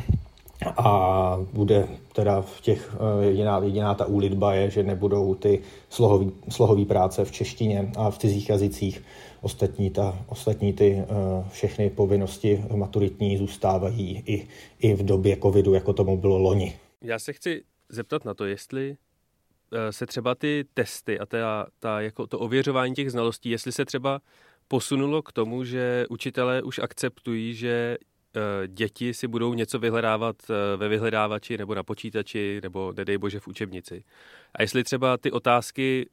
a 0.65 1.37
bude 1.53 1.87
teda 2.13 2.41
v 2.41 2.61
těch, 2.61 2.95
eh, 2.95 3.25
jediná, 3.25 3.59
jediná 3.63 3.93
ta 3.93 4.05
úlitba 4.05 4.53
je, 4.53 4.69
že 4.69 4.83
nebudou 4.83 5.35
ty 5.35 5.61
slohový, 5.89 6.31
slohový 6.49 6.85
práce 6.85 7.25
v 7.25 7.31
češtině 7.31 7.91
a 7.97 8.11
v 8.11 8.17
cizích 8.17 8.49
jazycích. 8.49 9.03
Ostatní, 9.41 9.89
ta, 9.89 10.25
ostatní 10.27 10.73
ty 10.73 10.97
eh, 10.97 11.05
všechny 11.51 11.89
povinnosti 11.89 12.65
maturitní 12.75 13.37
zůstávají 13.37 14.23
i, 14.25 14.47
i 14.79 14.93
v 14.93 15.05
době 15.05 15.37
covidu, 15.37 15.73
jako 15.73 15.93
tomu 15.93 16.17
bylo 16.17 16.37
loni. 16.37 16.77
Já 17.01 17.19
se 17.19 17.33
chci 17.33 17.63
zeptat 17.89 18.25
na 18.25 18.33
to, 18.33 18.45
jestli 18.45 18.97
eh, 19.73 19.91
se 19.91 20.05
třeba 20.05 20.35
ty 20.35 20.65
testy 20.73 21.19
a 21.19 21.25
ta, 21.25 21.67
ta, 21.79 22.01
jako 22.01 22.27
to 22.27 22.39
ověřování 22.39 22.93
těch 22.93 23.11
znalostí, 23.11 23.49
jestli 23.49 23.71
se 23.71 23.85
třeba 23.85 24.21
posunulo 24.67 25.21
k 25.21 25.31
tomu, 25.31 25.63
že 25.63 26.05
učitelé 26.09 26.61
už 26.61 26.79
akceptují, 26.79 27.53
že 27.53 27.97
děti 28.67 29.13
si 29.13 29.27
budou 29.27 29.53
něco 29.53 29.79
vyhledávat 29.79 30.35
eh, 30.49 30.77
ve 30.77 30.87
vyhledávači 30.87 31.57
nebo 31.57 31.75
na 31.75 31.83
počítači 31.83 32.59
nebo 32.63 32.93
nedej 32.97 33.17
bože 33.17 33.39
v 33.39 33.47
učebnici. 33.47 34.03
A 34.55 34.61
jestli 34.61 34.83
třeba 34.83 35.17
ty 35.17 35.31
otázky 35.31 36.09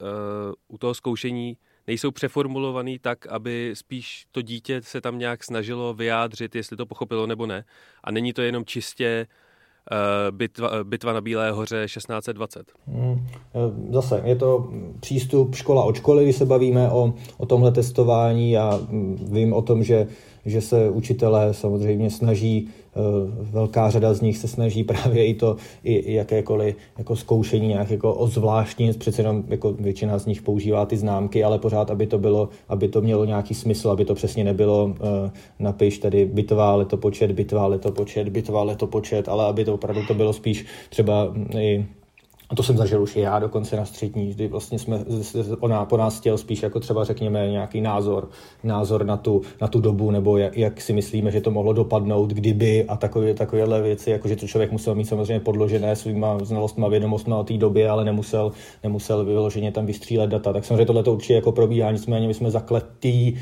eh, 0.00 0.04
u 0.68 0.78
toho 0.78 0.94
zkoušení 0.94 1.56
nejsou 1.86 2.10
přeformulovaný 2.10 2.98
tak, 2.98 3.26
aby 3.26 3.70
spíš 3.74 4.26
to 4.32 4.42
dítě 4.42 4.82
se 4.82 5.00
tam 5.00 5.18
nějak 5.18 5.44
snažilo 5.44 5.94
vyjádřit, 5.94 6.54
jestli 6.54 6.76
to 6.76 6.86
pochopilo 6.86 7.26
nebo 7.26 7.46
ne. 7.46 7.64
A 8.04 8.10
není 8.10 8.32
to 8.32 8.42
jenom 8.42 8.64
čistě 8.64 9.26
bitva, 10.30 10.70
bitva 10.84 11.12
na 11.12 11.20
Bílé 11.20 11.50
hoře 11.50 11.84
1620. 11.86 12.72
Hmm. 12.86 13.26
Zase, 13.90 14.22
je 14.24 14.36
to 14.36 14.70
přístup 15.00 15.54
škola 15.54 15.84
od 15.84 15.96
školy, 15.96 16.24
když 16.24 16.36
se 16.36 16.46
bavíme 16.46 16.90
o, 16.90 17.14
o 17.36 17.46
tomhle 17.46 17.72
testování. 17.72 18.50
Já 18.50 18.80
mm, 18.88 19.28
vím 19.32 19.52
o 19.52 19.62
tom, 19.62 19.82
že 19.82 20.06
že 20.46 20.60
se 20.60 20.90
učitelé 20.90 21.54
samozřejmě 21.54 22.10
snaží, 22.10 22.68
eh, 22.68 22.98
velká 23.50 23.90
řada 23.90 24.14
z 24.14 24.20
nich 24.20 24.38
se 24.38 24.48
snaží 24.48 24.84
právě 24.92 25.26
i 25.26 25.34
to, 25.34 25.56
i 25.84 26.14
jakékoliv 26.14 26.76
jako 26.98 27.16
zkoušení 27.16 27.68
nějak 27.68 27.90
jako 27.90 28.14
ozvláštní, 28.14 28.92
přece 28.92 29.22
jenom 29.22 29.44
jako 29.48 29.72
většina 29.72 30.18
z 30.18 30.26
nich 30.26 30.42
používá 30.42 30.86
ty 30.86 30.96
známky, 30.96 31.44
ale 31.44 31.58
pořád, 31.58 31.90
aby 31.90 32.06
to 32.06 32.18
bylo, 32.18 32.48
aby 32.68 32.88
to 32.88 33.00
mělo 33.00 33.24
nějaký 33.24 33.54
smysl, 33.54 33.90
aby 33.90 34.04
to 34.04 34.14
přesně 34.14 34.44
nebylo 34.44 34.94
eh, 34.94 35.30
napiš 35.58 35.98
tady 35.98 36.24
bitvá 36.24 36.76
letopočet, 36.76 37.32
bitvá 37.32 37.66
letopočet, 37.66 38.28
bitvá 38.28 38.62
letopočet, 38.62 39.28
ale 39.28 39.44
aby 39.44 39.64
to 39.64 39.74
opravdu 39.74 40.06
to 40.06 40.14
bylo 40.14 40.32
spíš 40.32 40.66
třeba 40.90 41.34
i 41.58 41.86
a 42.52 42.54
to 42.54 42.62
jsem 42.62 42.76
zažil 42.76 43.02
už 43.02 43.16
i 43.16 43.20
já 43.20 43.38
dokonce 43.38 43.76
na 43.76 43.84
střední, 43.84 44.34
kdy 44.34 44.48
vlastně 44.48 44.78
jsme 44.78 45.04
ona 45.60 45.84
po 45.84 45.96
nás 45.96 46.18
chtěl 46.18 46.38
spíš 46.38 46.62
jako 46.62 46.80
třeba 46.80 47.04
řekněme 47.04 47.48
nějaký 47.48 47.80
názor, 47.80 48.28
názor 48.64 49.06
na 49.06 49.16
tu, 49.16 49.42
na 49.60 49.68
tu 49.68 49.80
dobu, 49.80 50.10
nebo 50.10 50.36
jak, 50.36 50.56
jak, 50.56 50.80
si 50.80 50.92
myslíme, 50.92 51.30
že 51.30 51.40
to 51.40 51.50
mohlo 51.50 51.72
dopadnout, 51.72 52.30
kdyby 52.30 52.84
a 52.84 52.96
takové, 52.96 53.34
takovéhle 53.34 53.82
věci, 53.82 54.10
jako 54.10 54.28
že 54.28 54.36
to 54.36 54.46
člověk 54.46 54.72
musel 54.72 54.94
mít 54.94 55.04
samozřejmě 55.04 55.40
podložené 55.40 55.96
svýma 55.96 56.38
znalostma, 56.42 56.88
vědomostma 56.88 57.36
o 57.36 57.44
té 57.44 57.54
době, 57.54 57.90
ale 57.90 58.04
nemusel, 58.04 58.52
nemusel 58.82 59.24
vyloženě 59.24 59.72
tam 59.72 59.86
vystřílet 59.86 60.30
data. 60.30 60.52
Tak 60.52 60.64
samozřejmě 60.64 60.86
tohle 60.86 61.02
to 61.02 61.12
určitě 61.12 61.34
jako 61.34 61.52
probíhá, 61.52 61.90
nicméně 61.90 62.26
my 62.26 62.34
jsme 62.34 62.50
zakletí 62.50 63.38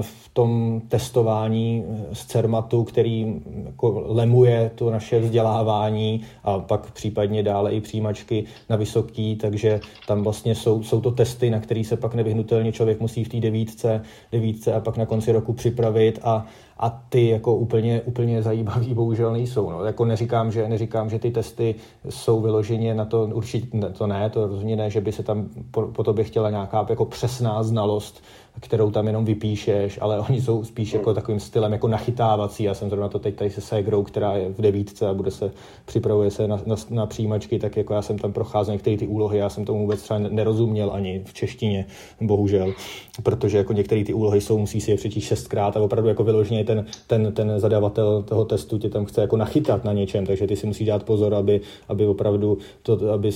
v 0.00 0.29
tom 0.40 0.80
testování 0.88 1.84
z 2.12 2.26
CERMATu, 2.26 2.84
který 2.84 3.42
jako 3.64 4.04
lemuje 4.06 4.70
to 4.74 4.90
naše 4.90 5.20
vzdělávání 5.20 6.20
a 6.44 6.58
pak 6.58 6.90
případně 6.90 7.42
dále 7.42 7.72
i 7.72 7.80
přijímačky 7.80 8.44
na 8.68 8.76
vysoký, 8.76 9.36
takže 9.36 9.80
tam 10.06 10.22
vlastně 10.22 10.54
jsou, 10.54 10.82
jsou 10.82 11.00
to 11.00 11.10
testy, 11.10 11.50
na 11.50 11.60
který 11.60 11.84
se 11.84 11.96
pak 11.96 12.14
nevyhnutelně 12.14 12.72
člověk 12.72 13.00
musí 13.00 13.24
v 13.24 13.28
té 13.28 13.40
devítce, 13.40 14.02
devítce 14.32 14.74
a 14.74 14.80
pak 14.80 14.96
na 14.96 15.06
konci 15.06 15.32
roku 15.32 15.52
připravit 15.52 16.18
a, 16.22 16.46
a 16.78 17.02
ty 17.08 17.28
jako 17.28 17.56
úplně, 17.56 18.00
úplně 18.00 18.42
zajímavý 18.42 18.94
bohužel 18.94 19.32
nejsou. 19.32 19.70
No. 19.70 19.84
Jako 19.84 20.04
neříkám, 20.04 20.52
že, 20.52 20.68
neříkám, 20.68 21.10
že 21.10 21.18
ty 21.18 21.30
testy 21.30 21.74
jsou 22.08 22.40
vyloženě 22.40 22.94
na 22.94 23.04
to, 23.04 23.28
určitě 23.32 23.66
to 23.92 24.06
ne, 24.06 24.30
to 24.30 24.46
rozhodně 24.46 24.76
ne, 24.76 24.90
že 24.90 25.00
by 25.00 25.12
se 25.12 25.22
tam 25.22 25.48
po, 25.70 25.82
po 25.82 26.04
tobě 26.04 26.24
chtěla 26.24 26.50
nějaká 26.50 26.86
jako 26.88 27.04
přesná 27.04 27.62
znalost 27.62 28.22
kterou 28.60 28.90
tam 28.90 29.06
jenom 29.06 29.24
vypíšeš, 29.24 29.98
ale 30.02 30.20
oni 30.20 30.40
jsou 30.40 30.64
spíš 30.64 30.92
jako 30.92 31.14
takovým 31.14 31.40
stylem 31.40 31.72
jako 31.72 31.88
nachytávací. 31.88 32.64
Já 32.64 32.74
jsem 32.74 32.88
zrovna 32.88 33.08
to 33.08 33.18
teď 33.18 33.34
tady 33.34 33.50
se 33.50 33.60
Segrou, 33.60 34.02
která 34.02 34.32
je 34.32 34.48
v 34.48 34.60
devítce 34.60 35.08
a 35.08 35.14
bude 35.14 35.30
se, 35.30 35.52
připravuje 35.84 36.30
se 36.30 36.48
na, 36.48 36.60
na, 36.66 36.76
na 36.90 37.06
přijímačky, 37.06 37.58
tak 37.58 37.76
jako 37.76 37.94
já 37.94 38.02
jsem 38.02 38.18
tam 38.18 38.32
procházel 38.32 38.74
některé 38.74 38.96
ty 38.96 39.06
úlohy, 39.06 39.38
já 39.38 39.48
jsem 39.48 39.64
tomu 39.64 39.80
vůbec 39.80 40.02
třeba 40.02 40.18
nerozuměl 40.18 40.90
ani 40.92 41.22
v 41.24 41.34
češtině, 41.34 41.86
bohužel, 42.20 42.74
protože 43.22 43.58
jako 43.58 43.72
některé 43.72 44.04
ty 44.04 44.14
úlohy 44.14 44.40
jsou, 44.40 44.58
musí 44.58 44.80
si 44.80 44.90
je 44.90 44.96
přečíst 44.96 45.24
šestkrát 45.24 45.76
a 45.76 45.80
opravdu 45.80 46.08
jako 46.08 46.24
vyloženě 46.24 46.64
ten, 46.64 46.86
ten, 47.06 47.32
ten 47.32 47.60
zadavatel 47.60 48.22
toho 48.22 48.44
testu 48.44 48.78
tě 48.78 48.88
tam 48.88 49.04
chce 49.04 49.20
jako 49.20 49.36
nachytat 49.36 49.84
na 49.84 49.92
něčem, 49.92 50.26
takže 50.26 50.46
ty 50.46 50.56
si 50.56 50.66
musíš 50.66 50.86
dát 50.86 51.02
pozor, 51.02 51.34
aby, 51.34 51.60
aby 51.88 52.06
opravdu 52.06 52.58
to, 52.82 53.12
aby 53.12 53.30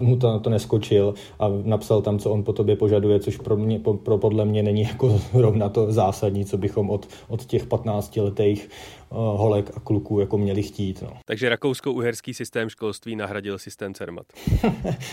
mu 0.00 0.16
to, 0.16 0.40
to 0.40 0.50
neskočil 0.50 1.14
a 1.38 1.48
napsal 1.64 2.02
tam, 2.02 2.18
co 2.18 2.30
on 2.30 2.42
po 2.42 2.52
tobě 2.52 2.76
požaduje, 2.76 3.20
což 3.20 3.36
pro, 3.36 3.56
mě, 3.56 3.80
pro 4.02 4.18
podle 4.18 4.44
mě 4.44 4.51
není 4.62 4.82
jako 4.82 5.20
rovna 5.32 5.68
to 5.68 5.92
zásadní, 5.92 6.44
co 6.44 6.58
bychom 6.58 6.90
od, 6.90 7.08
od 7.28 7.44
těch 7.44 7.66
15 7.66 8.16
letých 8.16 8.70
uh, 9.10 9.18
holek 9.18 9.70
a 9.76 9.80
kluků 9.80 10.20
jako 10.20 10.38
měli 10.38 10.62
chtít. 10.62 11.02
No. 11.02 11.12
Takže 11.24 11.48
rakousko-uherský 11.48 12.34
systém 12.34 12.68
školství 12.68 13.16
nahradil 13.16 13.58
systém 13.58 13.94
CERMAT. 13.94 14.26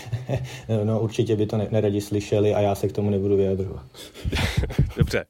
no 0.84 1.00
určitě 1.00 1.36
by 1.36 1.46
to 1.46 1.56
neradi 1.56 2.00
slyšeli 2.00 2.54
a 2.54 2.60
já 2.60 2.74
se 2.74 2.88
k 2.88 2.92
tomu 2.92 3.10
nebudu 3.10 3.36
vyjadřovat. 3.36 3.86
Dobře. 4.96 5.26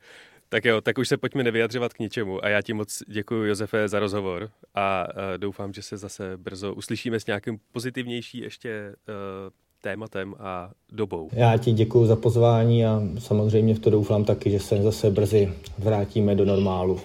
Tak 0.48 0.64
jo, 0.64 0.80
tak 0.80 0.98
už 0.98 1.08
se 1.08 1.16
pojďme 1.16 1.42
nevyjadřovat 1.42 1.92
k 1.92 1.98
ničemu. 1.98 2.44
A 2.44 2.48
já 2.48 2.62
ti 2.62 2.72
moc 2.72 3.02
děkuji, 3.08 3.44
Josefe, 3.48 3.88
za 3.88 3.98
rozhovor 4.00 4.50
a 4.74 5.06
doufám, 5.36 5.72
že 5.72 5.82
se 5.82 5.96
zase 5.96 6.36
brzo 6.36 6.74
uslyšíme 6.74 7.20
s 7.20 7.26
nějakým 7.26 7.58
pozitivnější 7.72 8.38
ještě 8.38 8.94
uh, 9.08 9.50
tématem 9.80 10.34
a 10.38 10.70
dobou. 10.92 11.28
Já 11.32 11.56
ti 11.56 11.72
děkuji 11.72 12.06
za 12.06 12.16
pozvání 12.16 12.86
a 12.86 13.02
samozřejmě 13.18 13.74
v 13.74 13.78
to 13.78 13.90
doufám 13.90 14.24
taky, 14.24 14.50
že 14.50 14.58
se 14.60 14.82
zase 14.82 15.10
brzy 15.10 15.52
vrátíme 15.78 16.34
do 16.34 16.44
normálu. 16.44 17.00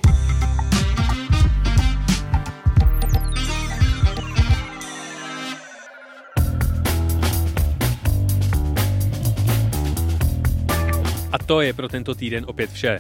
A 11.32 11.38
to 11.46 11.62
je 11.62 11.74
pro 11.74 11.90
tento 11.90 12.16
týden 12.16 12.46
opět 12.48 12.70
vše. 12.70 13.00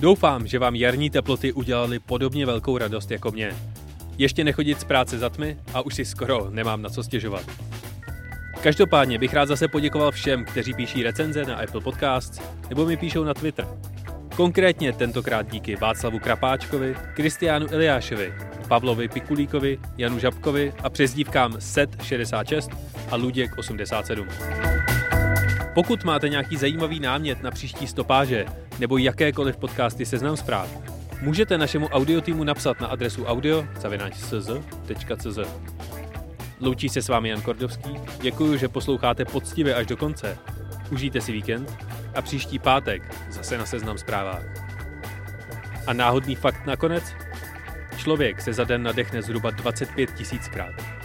Doufám, 0.00 0.46
že 0.46 0.58
vám 0.58 0.74
jarní 0.74 1.10
teploty 1.10 1.52
udělali 1.52 1.98
podobně 1.98 2.46
velkou 2.46 2.78
radost 2.78 3.10
jako 3.10 3.30
mě. 3.30 3.56
Ještě 4.18 4.44
nechodit 4.44 4.80
z 4.80 4.84
práce 4.84 5.18
za 5.18 5.30
tmy 5.30 5.56
a 5.74 5.82
už 5.82 5.94
si 5.94 6.04
skoro 6.04 6.50
nemám 6.50 6.82
na 6.82 6.90
co 6.90 7.02
stěžovat. 7.02 7.44
Každopádně 8.62 9.18
bych 9.18 9.34
rád 9.34 9.46
zase 9.46 9.68
poděkoval 9.68 10.10
všem, 10.10 10.44
kteří 10.44 10.74
píší 10.74 11.02
recenze 11.02 11.44
na 11.44 11.56
Apple 11.56 11.80
Podcasts 11.80 12.40
nebo 12.68 12.86
mi 12.86 12.96
píšou 12.96 13.24
na 13.24 13.34
Twitter. 13.34 13.66
Konkrétně 14.36 14.92
tentokrát 14.92 15.50
díky 15.50 15.76
Václavu 15.76 16.18
Krapáčkovi, 16.18 16.94
Kristiánu 17.14 17.66
Eliášovi, 17.70 18.34
Pavlovi 18.68 19.08
Pikulíkovi, 19.08 19.78
Janu 19.98 20.18
Žabkovi 20.18 20.72
a 20.82 20.90
přezdívkám 20.90 21.52
SET66 21.52 22.76
a 23.10 23.16
Luděk 23.16 23.58
87. 23.58 24.28
Pokud 25.74 26.04
máte 26.04 26.28
nějaký 26.28 26.56
zajímavý 26.56 27.00
námět 27.00 27.42
na 27.42 27.50
příští 27.50 27.86
stopáže 27.86 28.46
nebo 28.78 28.98
jakékoliv 28.98 29.56
podcasty 29.56 30.06
seznam 30.06 30.36
zpráv, 30.36 30.68
můžete 31.22 31.58
našemu 31.58 31.88
audiotýmu 31.88 32.44
napsat 32.44 32.80
na 32.80 32.86
adresu 32.86 33.24
audio.cz.cz. 33.24 34.48
Loučí 36.62 36.88
se 36.88 37.02
s 37.02 37.08
vámi 37.08 37.28
Jan 37.28 37.42
Kordovský, 37.42 37.90
děkuji, 38.20 38.56
že 38.56 38.68
posloucháte 38.68 39.24
poctivě 39.24 39.74
až 39.74 39.86
do 39.86 39.96
konce. 39.96 40.38
Užijte 40.92 41.20
si 41.20 41.32
víkend 41.32 41.76
a 42.14 42.22
příští 42.22 42.58
pátek 42.58 43.14
zase 43.30 43.58
na 43.58 43.66
seznam 43.66 43.98
zprávách. 43.98 44.42
A 45.86 45.92
náhodný 45.92 46.34
fakt 46.34 46.66
nakonec? 46.66 47.04
Člověk 47.96 48.40
se 48.40 48.52
za 48.52 48.64
den 48.64 48.82
nadechne 48.82 49.22
zhruba 49.22 49.50
25 49.50 50.14
tisíckrát. 50.14 50.99